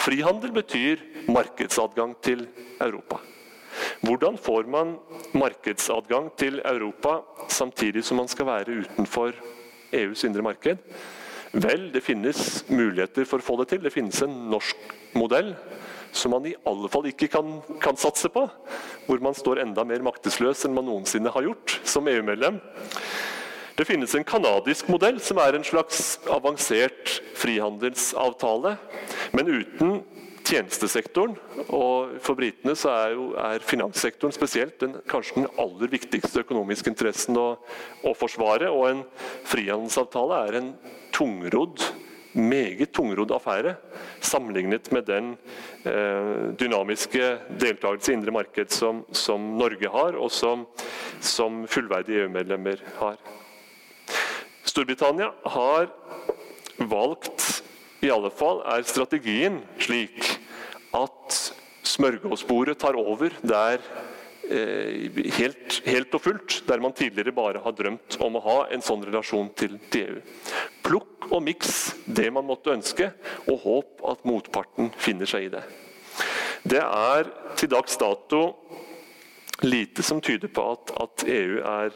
Frihandel 0.00 0.52
betyr 0.52 1.00
markedsadgang 1.28 2.14
til 2.24 2.46
Europa. 2.80 3.20
Hvordan 4.00 4.38
får 4.40 4.68
man 4.68 4.94
markedsadgang 5.36 6.30
til 6.40 6.60
Europa 6.64 7.20
samtidig 7.48 8.04
som 8.04 8.20
man 8.20 8.28
skal 8.28 8.48
være 8.48 8.82
utenfor 8.82 9.36
EUs 9.92 10.24
indre 10.24 10.42
marked? 10.42 10.80
Vel, 11.52 11.88
det 11.90 12.04
finnes 12.06 12.62
muligheter 12.70 13.26
for 13.26 13.42
å 13.42 13.44
få 13.44 13.56
det 13.60 13.70
til. 13.72 13.82
Det 13.82 13.94
finnes 13.94 14.22
en 14.22 14.36
norsk 14.52 14.92
modell 15.18 15.54
som 16.14 16.34
man 16.34 16.46
i 16.46 16.54
alle 16.66 16.90
fall 16.90 17.08
ikke 17.10 17.30
kan, 17.30 17.58
kan 17.82 17.98
satse 17.98 18.30
på. 18.30 18.44
Hvor 19.06 19.22
man 19.22 19.34
står 19.34 19.62
enda 19.64 19.84
mer 19.86 20.02
maktesløs 20.06 20.62
enn 20.66 20.76
man 20.76 20.86
noensinne 20.86 21.32
har 21.34 21.46
gjort 21.46 21.80
som 21.82 22.08
EU-medlem. 22.10 22.60
Det 23.78 23.86
finnes 23.88 24.14
en 24.14 24.26
kanadisk 24.26 24.90
modell 24.92 25.18
som 25.24 25.38
er 25.40 25.56
en 25.56 25.66
slags 25.66 26.18
avansert 26.30 27.18
frihandelsavtale. 27.40 28.74
Men 29.32 29.50
uten 29.50 30.00
tjenestesektoren, 30.50 31.36
og 31.70 32.18
for 32.24 32.38
britene 32.38 32.74
så 32.78 32.92
er, 32.92 33.14
jo, 33.14 33.30
er 33.38 33.64
finanssektoren 33.64 34.34
spesielt 34.34 34.80
den, 34.82 34.98
kanskje 35.10 35.44
den 35.44 35.50
aller 35.62 35.90
viktigste 35.92 36.42
økonomiske 36.44 36.90
interessen 36.90 37.38
å, 37.38 37.48
å 38.02 38.14
forsvare. 38.18 38.70
Og 38.74 38.86
en 38.90 39.02
frihandelsavtale 39.48 40.44
er 40.48 40.60
en 40.60 40.72
tungrodd 41.14 41.84
meget 42.32 42.92
tungrodd 42.94 43.32
affære 43.34 43.74
sammenlignet 44.20 44.92
med 44.92 45.06
den 45.08 45.32
eh, 45.84 46.54
dynamiske 46.60 47.38
deltakelse 47.60 48.12
i 48.12 48.14
indre 48.14 48.34
marked 48.34 48.70
som, 48.74 49.04
som 49.12 49.56
Norge 49.58 49.90
har, 49.90 50.14
og 50.14 50.30
som, 50.30 50.66
som 51.20 51.64
fullverdige 51.70 52.24
EU-medlemmer 52.24 52.82
har. 53.00 53.18
Storbritannia 54.64 55.32
har 55.44 55.90
valgt, 56.78 57.62
i 58.00 58.12
alle 58.12 58.30
fall 58.32 58.62
er 58.70 58.86
strategien 58.88 59.60
slik 59.82 60.39
smørgåsbordet 62.00 62.78
tar 62.80 62.96
over 62.96 63.34
der 63.44 63.82
eh, 64.48 65.10
helt, 65.36 65.80
helt, 65.84 66.14
og 66.14 66.22
fullt, 66.24 66.62
der 66.68 66.80
man 66.80 66.94
tidligere 66.96 67.34
bare 67.36 67.60
har 67.60 67.76
drømt 67.76 68.16
om 68.24 68.38
å 68.38 68.44
ha 68.44 68.58
en 68.72 68.84
sånn 68.84 69.04
relasjon 69.04 69.52
til, 69.58 69.76
til 69.92 70.16
EU. 70.16 70.22
Plukk 70.86 71.28
og 71.30 71.44
miks 71.44 71.92
det 72.06 72.30
man 72.32 72.48
måtte 72.48 72.72
ønske, 72.72 73.10
og 73.46 73.60
håp 73.66 74.04
at 74.14 74.24
motparten 74.28 74.90
finner 74.98 75.28
seg 75.28 75.48
i 75.48 75.52
det. 75.52 75.62
Det 76.64 76.80
er 76.80 77.28
til 77.56 77.70
dags 77.72 77.96
dato 78.00 78.42
lite 79.64 80.02
som 80.04 80.22
tyder 80.24 80.48
på 80.52 80.64
at, 80.72 80.92
at 81.04 81.24
EU 81.28 81.60
er 81.60 81.94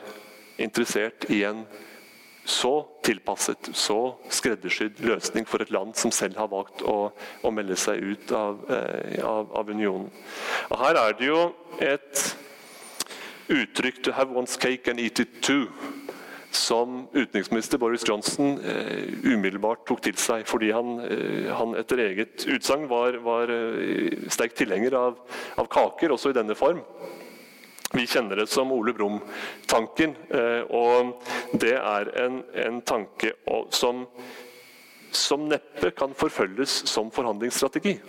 interessert 0.60 1.26
i 1.32 1.42
en 1.48 1.64
så 2.44 2.72
tilpasset, 3.04 3.70
så 3.72 4.14
skreddersydd 4.28 5.00
løsning 5.04 5.48
for 5.48 5.64
et 5.64 5.72
land 5.72 5.94
som 5.96 6.12
selv 6.12 6.36
har 6.36 6.50
valgt 6.52 6.84
å, 6.84 7.10
å 7.42 7.52
melde 7.54 7.76
seg 7.80 8.02
ut 8.04 8.32
av, 8.36 8.60
eh, 8.68 9.20
av, 9.24 9.52
av, 9.56 9.70
unionen. 9.70 10.10
Og 10.70 10.78
her 10.82 11.00
er 11.00 11.16
det 11.18 11.30
jo 11.30 11.42
et 11.80 12.24
uttrykk 13.48 14.02
'to 14.02 14.12
have 14.12 14.32
one's 14.32 14.56
cake 14.56 14.90
and 14.90 15.00
eat 15.00 15.20
it 15.20 15.40
too' 15.42 15.68
som 16.54 17.08
utenriksminister 17.12 17.78
Boris 17.78 18.04
Johnson 18.08 18.58
eh, 18.64 19.10
umiddelbart 19.24 19.84
tok 19.88 20.02
til 20.06 20.16
seg. 20.20 20.46
Fordi 20.48 20.70
han, 20.74 20.98
eh, 21.02 21.50
han 21.54 21.74
etter 21.78 22.02
eget 22.06 22.46
utsagn 22.46 22.86
var, 22.90 23.18
var 23.24 23.50
eh, 23.52 24.28
sterk 24.32 24.54
tilhenger 24.58 24.96
av, 24.98 25.18
av, 25.58 25.68
kaker, 25.70 26.14
også 26.14 26.30
i 26.30 26.38
denne 26.38 26.56
form. 26.58 26.82
Vi 27.94 28.06
kjenner 28.06 28.36
det 28.36 28.46
som 28.50 28.72
Ole 28.74 28.92
Brumm-tanken. 28.92 30.16
Eh, 30.28 30.62
og 30.74 31.14
det 31.62 31.76
er 31.78 32.08
en, 32.24 32.42
en 32.58 32.80
tanke 32.82 33.32
som, 33.70 34.06
som 35.14 35.44
neppe 35.46 35.90
kan 35.94 36.10
forfølges 36.18 36.90
som 36.90 37.10
forhandlingsstrategi. 37.14 38.00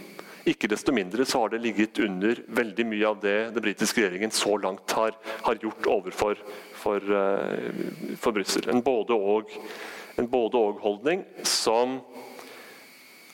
Ikke 0.49 0.67
desto 0.69 0.93
mindre 0.93 1.25
så 1.25 1.39
har 1.43 1.49
det 1.53 1.61
ligget 1.61 1.99
under 2.01 2.41
veldig 2.57 2.85
mye 2.89 3.07
av 3.11 3.19
det 3.21 3.51
den 3.53 3.63
britiske 3.65 4.01
regjeringen 4.01 4.31
så 4.33 4.57
langt 4.61 4.91
har, 4.97 5.11
har 5.45 5.55
gjort 5.61 5.87
overfor 5.99 6.35
for, 6.81 6.99
eh, 7.21 7.69
for 8.17 8.31
Brussel. 8.33 8.69
En 8.73 8.81
både-og-holdning 8.81 11.21
både 11.29 11.49
som 11.49 11.99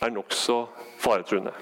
er 0.02 0.10
nokså 0.20 0.68
faretruende. 1.00 1.54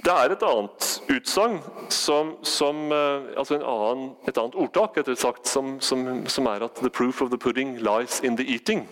Det 0.00 0.12
er 0.14 0.32
et 0.32 0.42
annet 0.46 0.89
utsagn, 1.10 1.58
som, 1.88 2.36
som, 2.42 2.92
eh, 2.92 3.30
altså 3.38 3.58
annen, 3.58 4.12
et 4.28 4.38
annet 4.38 4.58
ordtak 4.58 4.98
sagt, 5.18 5.48
som, 5.48 5.78
som, 5.80 6.26
som, 6.26 6.46
er 6.46 6.64
at 6.64 6.74
'the 6.80 6.90
proof 6.90 7.22
of 7.22 7.30
the 7.30 7.38
pudding 7.38 7.78
lies 7.78 8.20
in 8.20 8.36
the 8.36 8.44
eating'. 8.44 8.86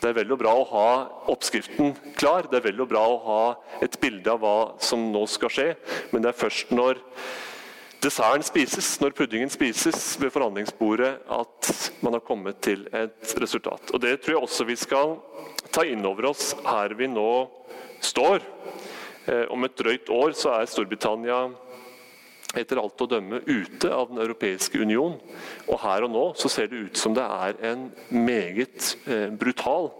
Det 0.00 0.10
er 0.10 0.18
vel 0.18 0.32
og 0.32 0.38
bra 0.38 0.52
å 0.52 0.64
ha 0.70 0.88
oppskriften 1.32 1.94
klar, 2.16 2.46
det 2.50 2.58
er 2.58 2.66
vel 2.68 2.80
og 2.84 2.88
bra 2.88 3.00
å 3.08 3.20
ha 3.24 3.54
et 3.82 3.96
bilde 4.00 4.28
av 4.28 4.42
hva 4.42 4.56
som 4.78 5.10
nå 5.12 5.24
skal 5.26 5.48
skje, 5.48 5.68
men 6.12 6.22
det 6.22 6.34
er 6.34 6.40
først 6.40 6.70
når 6.70 7.00
desserten 8.04 8.44
spises, 8.44 8.90
når 9.00 9.16
puddingen 9.16 9.50
spises 9.50 10.20
ved 10.20 10.30
forhandlingsbordet, 10.34 11.14
at 11.32 11.72
man 12.04 12.12
har 12.12 12.24
kommet 12.26 12.60
til 12.60 12.84
et 12.92 13.34
resultat. 13.40 13.90
Og 13.94 14.00
Det 14.00 14.20
tror 14.20 14.36
jeg 14.36 14.42
også 14.42 14.68
vi 14.68 14.76
skal 14.76 15.16
ta 15.72 15.82
inn 15.84 16.04
over 16.06 16.30
oss 16.30 16.52
her 16.66 16.94
vi 16.94 17.08
nå 17.10 17.30
står. 18.04 18.44
Eh, 19.26 19.46
om 19.50 19.64
et 19.66 19.78
drøyt 19.78 20.10
år 20.14 20.34
så 20.38 20.52
er 20.54 20.68
Storbritannia 20.70 21.40
etter 22.56 22.78
alt 22.80 23.02
å 23.02 23.08
dømme 23.10 23.40
ute 23.46 23.90
av 23.92 24.12
Den 24.12 24.22
europeiske 24.22 24.78
union. 24.80 25.16
Og 25.66 25.80
her 25.82 26.06
og 26.06 26.12
nå 26.14 26.26
så 26.38 26.50
ser 26.52 26.70
det 26.70 26.84
ut 26.86 27.00
som 27.00 27.14
det 27.16 27.24
er 27.24 27.58
en 27.72 27.88
meget 28.10 28.94
eh, 29.10 29.28
brutal 29.34 29.90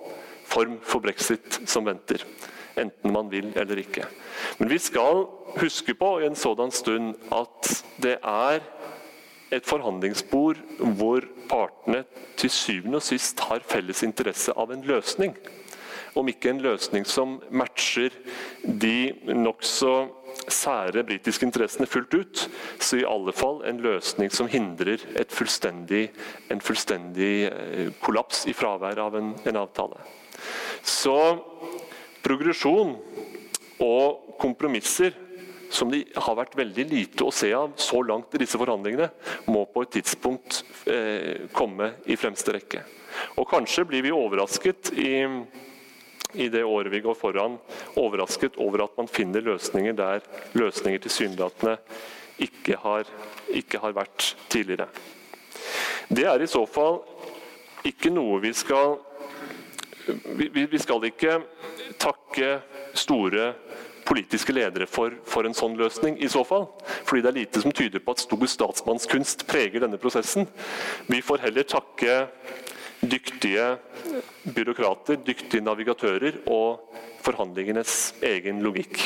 form 0.47 0.79
for 0.87 1.03
brexit 1.03 1.61
som 1.67 1.89
venter. 1.89 2.23
Enten 2.79 3.13
man 3.13 3.31
vil 3.33 3.51
eller 3.57 3.81
ikke. 3.83 4.07
Men 4.61 4.71
vi 4.71 4.79
skal 4.79 5.27
huske 5.57 5.95
på 5.97 6.19
i 6.21 6.29
en 6.29 6.39
sådan 6.39 6.71
stund 6.71 7.15
at 7.33 7.73
det 8.03 8.19
er 8.23 8.61
et 9.55 9.67
forhandlingsbord 9.67 10.59
hvor 10.99 11.25
partene 11.49 12.05
til 12.37 12.51
syvende 12.51 13.01
og 13.01 13.07
sist 13.07 13.41
har 13.49 13.65
felles 13.67 14.03
interesse 14.07 14.53
av 14.55 14.73
en 14.75 14.85
løsning. 14.87 15.35
Om 16.17 16.31
ikke 16.33 16.53
en 16.53 16.63
løsning 16.65 17.05
som 17.09 17.37
matcher 17.53 18.15
de 18.65 19.13
nokså 19.37 19.93
sære 20.53 21.03
britiske 21.07 21.47
interessene 21.47 21.89
fullt 21.89 22.15
ut, 22.15 22.45
så 22.81 23.01
i 23.01 23.07
alle 23.09 23.35
fall 23.37 23.63
en 23.69 23.81
løsning 23.85 24.33
som 24.33 24.49
hindrer 24.51 25.03
fullstendig, 25.33 26.07
en 26.53 26.63
fullstendig 26.63 27.35
eh, 27.51 27.93
kollaps 28.05 28.45
i 28.49 28.55
fravær 28.57 29.01
av 29.07 29.19
en, 29.19 29.35
en 29.45 29.61
avtale. 29.61 30.01
Så 30.87 31.17
progresjon 32.25 32.97
og 33.83 34.37
kompromisser 34.41 35.15
som 35.71 35.91
det 35.91 36.05
har 36.15 36.37
vært 36.39 36.57
veldig 36.59 36.85
lite 36.91 37.27
å 37.27 37.35
se 37.35 37.51
av 37.55 37.75
så 37.81 38.01
langt 38.07 38.35
i 38.35 38.41
disse 38.41 38.59
forhandlingene, 38.61 39.09
må 39.51 39.65
på 39.71 39.83
et 39.85 39.97
tidspunkt 39.99 40.63
eh, 40.89 41.49
komme 41.53 41.97
i 42.07 42.19
fremste 42.19 42.55
rekke. 42.55 42.85
Og 43.41 43.49
Kanskje 43.51 43.87
blir 43.89 44.05
vi 44.07 44.15
overrasket 44.15 44.93
i 44.95 45.11
i 46.37 46.49
det 46.53 46.65
året 46.65 46.93
vi 46.93 47.01
går 47.05 47.17
foran, 47.19 47.59
overrasket 47.97 48.59
over 48.63 48.85
at 48.85 48.97
man 48.99 49.09
finner 49.09 49.45
løsninger 49.45 49.97
der 49.97 50.25
løsninger 50.55 51.03
tilsynelatende 51.03 51.77
ikke 52.39 52.77
ikke 53.57 53.81
har 53.81 53.97
vært 53.97 54.35
tidligere. 54.53 54.89
Det 56.09 56.27
er 56.29 56.43
i 56.43 56.51
så 56.51 56.67
fall 56.69 57.01
ikke 57.87 58.13
noe 58.15 58.41
vi 58.45 58.53
skal 58.53 58.99
Vi, 60.07 60.67
vi 60.71 60.79
skal 60.79 61.03
ikke 61.03 61.41
takke 61.99 62.61
store 62.95 63.49
politiske 64.07 64.53
ledere 64.55 64.87
for, 64.87 65.17
for, 65.27 65.43
en 65.43 65.57
sånn 65.57 65.75
løsning, 65.75 66.15
i 66.23 66.29
så 66.31 66.45
fall. 66.47 66.69
Fordi 67.09 67.25
det 67.25 67.31
er 67.33 67.39
lite 67.41 67.63
som 67.65 67.75
tyder 67.75 68.05
på 68.05 68.15
at 68.15 68.23
stor 68.23 68.45
statsmannskunst 68.53 69.43
preger 69.51 69.83
denne 69.83 69.99
prosessen. 69.99 70.47
Vi 71.11 71.19
får 71.27 71.43
heller 71.43 71.67
takke 71.67 72.15
dyktige 73.01 73.77
byråkrater, 74.43 75.19
dyktige 75.27 75.65
navigatører 75.65 76.41
og 76.47 76.97
forhandlingenes 77.25 78.15
egen 78.25 78.63
logikk. 78.65 79.01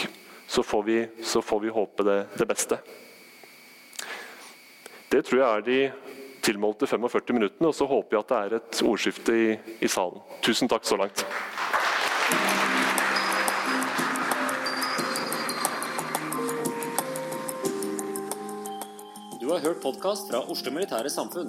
Så 0.50 0.62
får 0.62 0.82
vi, 0.82 0.98
så 1.22 1.42
får 1.42 1.60
vi 1.60 1.74
håpe 1.74 2.04
det, 2.06 2.18
det, 2.38 2.46
beste. 2.46 2.78
Det 5.10 5.22
tror 5.26 5.40
jeg 5.40 5.50
er 5.50 5.66
de 5.66 5.80
tilmålte 6.42 6.86
45 6.90 7.36
minuttene, 7.36 7.70
og 7.70 7.74
så 7.76 7.86
håper 7.86 8.16
jeg 8.16 8.24
at 8.24 8.32
det 8.32 8.40
er 8.40 8.56
et 8.58 8.82
ordskifte 8.86 9.36
i, 9.36 9.48
i 9.80 9.90
salen. 9.90 10.22
Tusen 10.42 10.70
takk 10.70 10.86
så 10.88 10.98
langt. 10.98 11.24
Du 19.40 19.50
har 19.50 19.62
hørt 19.64 19.82
podkast 19.82 20.30
fra 20.30 20.42
Oslo 20.50 20.70
Militære 20.74 21.10
Samfunn. 21.10 21.48